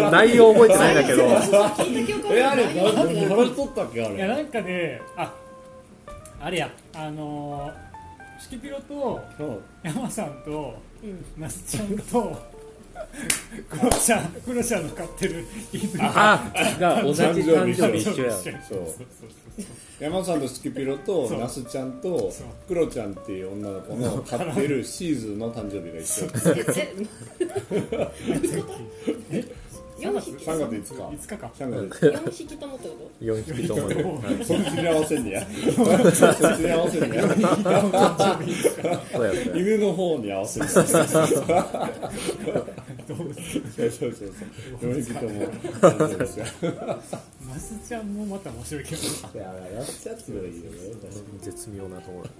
[0.00, 0.10] た。
[0.10, 1.22] 内容覚えてないんだけど。
[1.28, 2.66] 聞いた記憶えあれっ
[3.74, 5.32] たっけあれいやなんかねあ
[6.40, 6.70] あれや。
[6.94, 9.58] あのー、シキピロとうん。
[9.82, 11.24] 山さんとうん。
[11.38, 12.36] 那須ちゃんと
[13.68, 18.32] クロちゃんクロちゃんの飼ってる犬あが同じ誕生日一緒や。
[18.32, 18.86] そうそう
[20.00, 22.32] 山さんとスキピロと那須ちゃんと
[22.66, 26.26] クロちゃんっていう女の子の飼ってるシーズンの誕生日が一緒。
[29.30, 29.44] え
[30.00, 30.30] 4 匹。
[30.46, 31.16] 3月5日。
[31.16, 31.50] 5日か。
[31.58, 33.88] 3月5 4匹ともってこ4匹とも。
[33.88, 33.94] ね
[34.38, 35.42] 日そっちに合わせんねや。
[35.42, 35.46] そ
[36.28, 37.24] っちに合わせんねや。
[39.54, 40.66] 犬の方に合わせる
[43.16, 44.32] そうそうそう
[44.80, 45.30] そう4匹とも
[45.80, 49.02] 誕生日ですよ那須ちゃんもまた面白いけど。
[49.02, 49.42] ないや
[49.78, 50.78] やっちゃってもいいよね
[51.40, 52.30] 絶妙なところ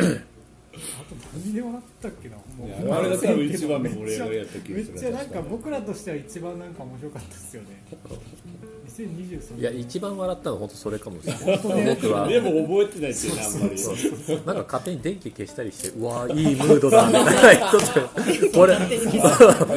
[0.00, 2.36] あと何で笑ったっけな。
[2.36, 4.96] もうあれが多分一番の盛り上がりやった気めがする。
[4.96, 7.68] っちゃなんか僕らとしては一番なんか面白かったですよね。
[7.90, 8.59] 2023
[9.58, 11.60] いや一番笑ったのは本当それかもしれない。
[11.94, 12.26] 僕は。
[12.28, 13.76] でも覚えてないっていうねあんまり。
[14.46, 19.18] なんか勝手に電気消したりしてうわーいいムードだみたいな人って俺あで途中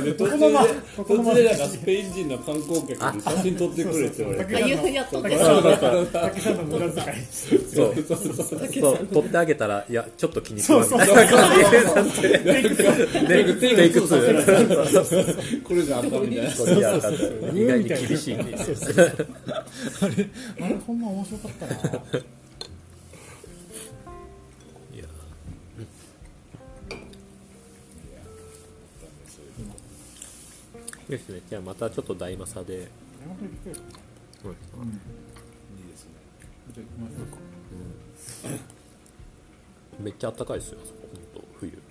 [0.01, 4.55] で途中でなんかスペイン人の観光客に写真撮ってくれって言われて
[7.31, 7.61] そう。
[7.73, 7.95] そう。
[8.73, 11.15] そう取ってあげたらいやちょっと気に食そうわみそう。
[11.15, 12.29] たいな感じで。
[12.29, 16.51] でテイク2これじゃあかんみたいな。
[17.53, 18.35] 意外に厳しい。
[18.35, 18.43] ね
[19.05, 20.29] あれ
[20.65, 21.73] あれほんま面白かったな。
[21.73, 21.75] い
[24.97, 25.05] や
[31.09, 31.41] ですね。
[31.49, 32.87] じゃあまたちょっと大政で、
[33.21, 33.75] 山本来てる
[34.45, 34.51] うん。
[34.51, 34.55] い
[35.85, 36.11] いですね
[36.73, 37.37] じゃあ行きましょうか
[39.99, 40.99] めっちゃ暖かいですよあそこ。
[41.13, 41.81] 本当冬。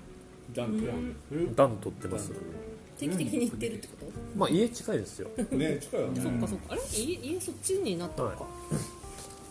[0.54, 2.32] ダン暖取ってます
[3.02, 4.38] 定期的に行ってるってこと？
[4.38, 5.30] まあ家近いですよ。
[5.36, 6.20] クね近いよね。
[6.20, 6.64] そっかそっか。
[6.70, 6.80] あれ？
[6.96, 8.46] 家家そっちになったのか？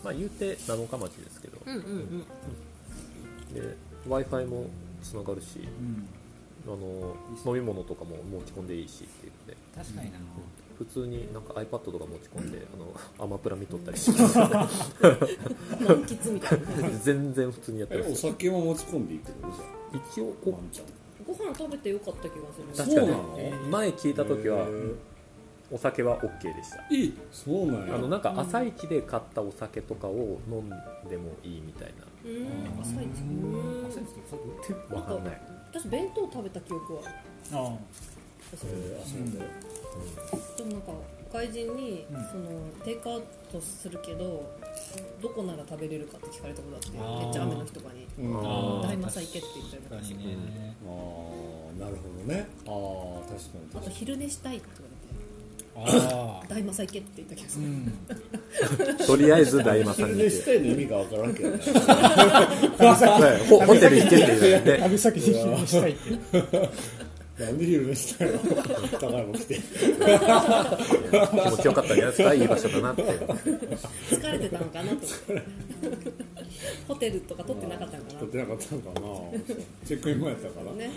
[0.04, 1.58] まあ言うて七日町ですけど。
[1.66, 3.54] うんうんうん。
[3.54, 3.76] で
[4.08, 4.66] w i f i も
[5.02, 6.08] つながるしうん。
[6.64, 9.56] あの飲み物とかも持ち込んでいいしっていうので。
[9.76, 10.18] 確かにな。
[10.78, 12.76] 普通になんか iPad とか持ち込んであ
[13.20, 13.98] のアマプラ見とったり。
[13.98, 14.38] し て満
[16.04, 16.98] 喫みたいな。
[17.04, 22.66] 全然普通にやってます酒も持ち込んでいいってことじ一応こゃんご飯食べてよかった気がする。
[22.68, 22.94] 確かに。
[22.96, 23.68] そうなの？
[23.70, 24.66] 前聞いた時は
[25.70, 26.84] お酒は OK でした。
[26.90, 27.94] いいそうなんや。
[27.94, 30.68] あのなんか朝一で買ったお酒とかを飲ん
[31.08, 31.92] でもいいみたい
[32.24, 32.46] うん。
[32.80, 33.86] 朝一うん。
[33.88, 35.40] 朝一ってさ売ってるなわかんない。
[35.72, 37.06] 私弁当食べた記憶はあ
[37.50, 37.52] あ
[38.54, 39.44] そうなんだ。
[39.44, 39.50] よ
[40.58, 40.92] でもなんか
[41.32, 42.24] 外人に、うん。
[42.30, 44.52] そのテイクアウトするけど
[45.20, 48.06] どこなら食べれるかって聞かれたことあってめっちゃ雨の日とかに。
[48.18, 48.38] うん。
[48.38, 48.88] あー。
[48.88, 50.76] 大正行けって言ったような感じ確かにね。
[50.84, 52.46] ああなるほどね。
[52.66, 53.96] ああ確かにあと確かに。
[53.96, 55.02] 昼寝したいって言われて。
[55.74, 58.96] ああ 大正行けって言った気がする、うん。
[59.06, 61.50] とりあえず大正昼に行け寝したいの意味がわからんけど。
[61.50, 61.58] ね
[62.78, 66.10] はいホホテル行けって言うね旅先で昼寝したいって
[67.38, 68.38] なんで昼寝したいの
[69.00, 69.54] 高いも来て。
[69.54, 69.60] 気
[71.50, 72.34] 持ちよかったんじゃないですか？
[72.34, 73.02] いい場所だなって。
[73.02, 74.98] 疲れてたのかなと
[76.86, 78.20] ホテルとか取ってなかったのかな？
[78.20, 79.00] 撮ってなかったのかな。
[79.86, 80.72] チェックイン前やったから。
[80.72, 80.90] ね。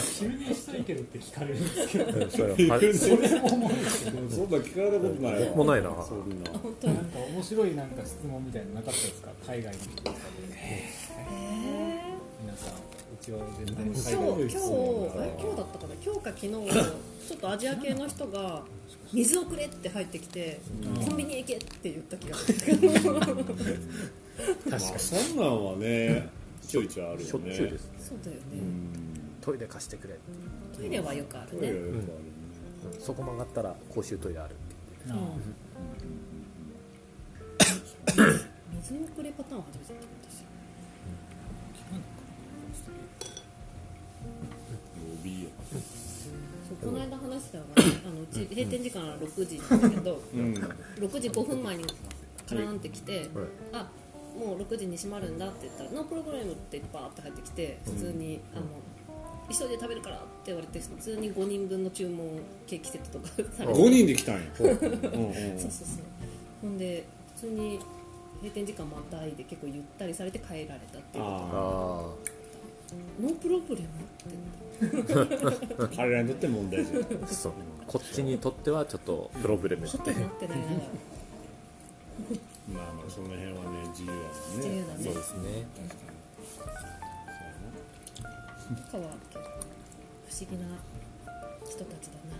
[0.00, 2.18] 昼寝したいけどって聞かれるんですけど。
[2.18, 5.56] うんそれは昼寝はいそんな聞かれたことないわ。
[5.56, 5.90] もないな。
[6.02, 6.50] そんな。
[6.58, 9.30] 本当になんか面白いなんか質問みたいなのなかったですか？
[9.46, 10.24] 海外の人とかで。
[12.42, 12.74] 皆さん。
[12.74, 12.87] う
[13.28, 14.48] ちは全然今日海外今日
[15.18, 15.94] え今日だったかな？
[16.02, 18.62] 今日か昨日ちょっとアジア系の人が
[19.12, 20.60] 水をくれって入ってきて
[21.04, 22.78] コンビニへ行けって言った気がする。
[24.70, 26.28] まあそんなんはね
[26.66, 27.24] ちょいちょいあるよね。
[27.26, 27.90] しょっちゅうです。
[28.08, 28.42] そうだよね。
[29.42, 30.18] トイレ貸してくれ、
[30.76, 31.68] トイレはよくあるね。
[31.68, 31.98] よくあるね。
[32.94, 33.00] うん。
[33.00, 34.56] そこ曲がったら公衆トイレある
[35.06, 35.14] な
[38.82, 40.28] 水のくれパターンは初めてだった。
[40.30, 40.44] 私。
[41.90, 42.02] 曜日よ
[42.72, 42.94] そう
[46.80, 50.54] この間話したのがね あのうち閉店時間は6時なんだけどうん。
[50.54, 51.84] 6時5分前に
[52.46, 53.28] カラーンって来てはい。
[53.72, 53.90] あ
[54.38, 58.66] もう6時に閉まるんだって言ったら「ノープログラム」ってバーって入ってきて普通に、あの
[59.50, 63.78] 急いで食べるからって言われて普通に5人分の注文ケーキセットとか されて。
[63.80, 64.42] 5人で来たんや。
[64.60, 66.04] うんうんそうそうそう。
[66.62, 67.04] ほんで
[67.34, 67.80] 普通に
[68.40, 72.37] 閉店時間もあいで結構ゆったりされて帰られたっていうああ
[73.20, 73.88] ノープロブレム
[75.00, 75.12] って
[75.82, 77.52] あ彼らにとって問題じゃそう。
[77.86, 80.12] こっちにとってはちょっとプロブレムはて。
[80.14, 80.66] なってながら
[82.72, 84.28] まあまあその辺はね自由やもんね。
[84.56, 85.04] 自由だね。
[85.04, 85.66] そうですね。
[88.90, 90.66] かはあるけど不思議な
[91.64, 92.36] 人たちだな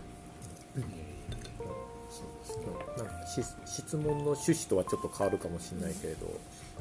[2.96, 6.38] なんかし質問の趣旨とはちょっと変わるかもしれないけれど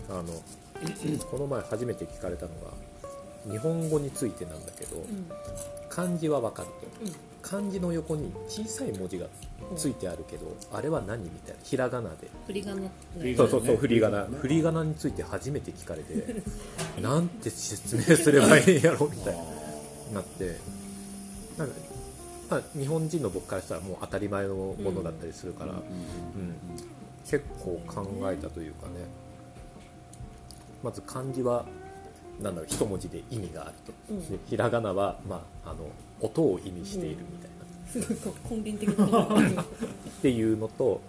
[0.09, 0.25] あの
[1.31, 2.73] この前初めて聞かれたのが
[3.49, 5.29] 日本語についてなんだけどうん。
[5.89, 7.05] 漢字は分かると。
[7.05, 7.15] うん。
[7.41, 9.27] 漢字の横に小さい文字が
[9.75, 11.63] ついてあるけどあれは何みたいな。
[11.63, 12.27] ひらがなで。
[12.45, 16.41] 振り仮名振り仮名そうそうそう振り仮名振り仮名について初めて聞かれて
[17.01, 19.43] なんて説明すればいいんやろみたいな
[20.13, 20.57] なって。
[21.57, 21.73] なんか、
[22.49, 25.79] まあ、日本人の僕からしたらもう当たり前のものだったりするから、うん。
[27.25, 28.93] 結構考えたというかね。
[30.83, 31.65] まず漢字は
[32.41, 34.29] なんだろう一文字で意味があると、うん。
[34.29, 35.89] でひらがなは、まあ、あの
[36.21, 39.63] 音を意味しているみたいな、すごい根源的な。
[39.63, 39.65] っ
[40.21, 41.01] ていうのと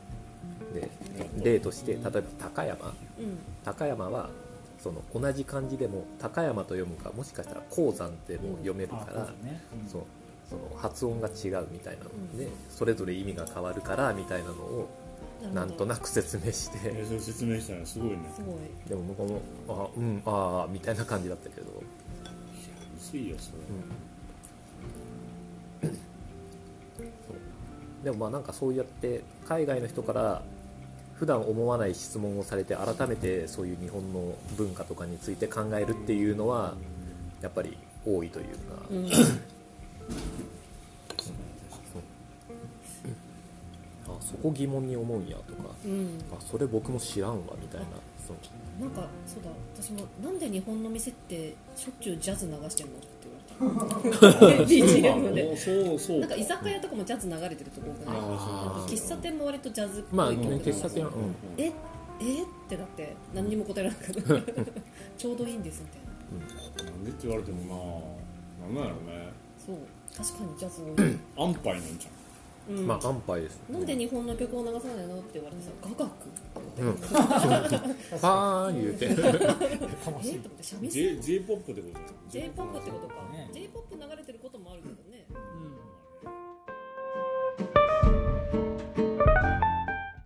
[0.74, 0.91] で
[1.43, 2.95] 例として例えば高山。
[3.18, 3.39] うん。
[3.64, 4.31] 高山は
[4.83, 9.62] その同じ漢字でも高山と読むかもしかしたら鉱山っても読めるあから、そうだね。
[9.85, 9.89] うん。
[9.89, 10.03] そう。
[10.49, 14.89] その発音が違うみたいなので、それぞれ意味が変わるからみたいなのを
[15.55, 16.78] なんとなく説明して。
[16.84, 18.18] えそれ説明したらすごいね。
[18.34, 18.57] すごい。
[18.89, 21.66] でも向こうも「あうんああ」みたいな感じだったけど、
[22.99, 23.53] 薄いよそ
[25.82, 25.91] れ。
[25.91, 25.95] そ
[27.34, 28.05] う。
[28.05, 30.43] でもまあなんかそうやって海外の人から
[31.14, 36.74] 普段思わない質問をされて改めてそういう日本の文化とかについて考えるっていうのは
[37.43, 37.76] やっぱり
[38.07, 39.09] 多いというか、うん
[44.31, 46.18] そこ疑問に思うんやとかうん。
[46.33, 47.87] あそれ僕も知らんわみたいな
[48.26, 48.37] そう
[48.83, 49.51] なんかそうだ
[49.81, 53.09] 私もなんで日本の店ってしょっちゅうジャズ流してんのって
[53.59, 54.62] 言われた。
[54.64, 55.57] BGM で。
[55.57, 58.14] そうそうなんか居酒屋とかもジャズ流れてるとこ多くな
[58.87, 58.97] い？
[58.97, 61.35] 喫茶店も割とジャズっぽいまあ曲なんですよ喫茶店は、うん。
[61.57, 61.70] ええ？
[61.70, 61.72] っ
[62.68, 64.62] てなって何にも答えられなかった
[65.16, 66.91] ちょうどいいんですみたいな。
[66.93, 68.12] なんでって言われても
[68.66, 69.33] ななんなんやろね。
[69.64, 69.76] そう
[70.16, 72.12] 確かにジャズ多い、安牌なんじゃん
[72.69, 72.87] うん。
[72.87, 76.12] まあ安牌ですなんで日本の曲を流さないのって言われてさ雅楽
[76.79, 76.95] うん。
[78.21, 79.07] パーン言うて。
[79.11, 79.19] えと
[80.11, 83.51] 思って三味線 J- J-POP ってことじゃん J-POP ってことか、ね。
[83.53, 84.39] J-POP 流れてる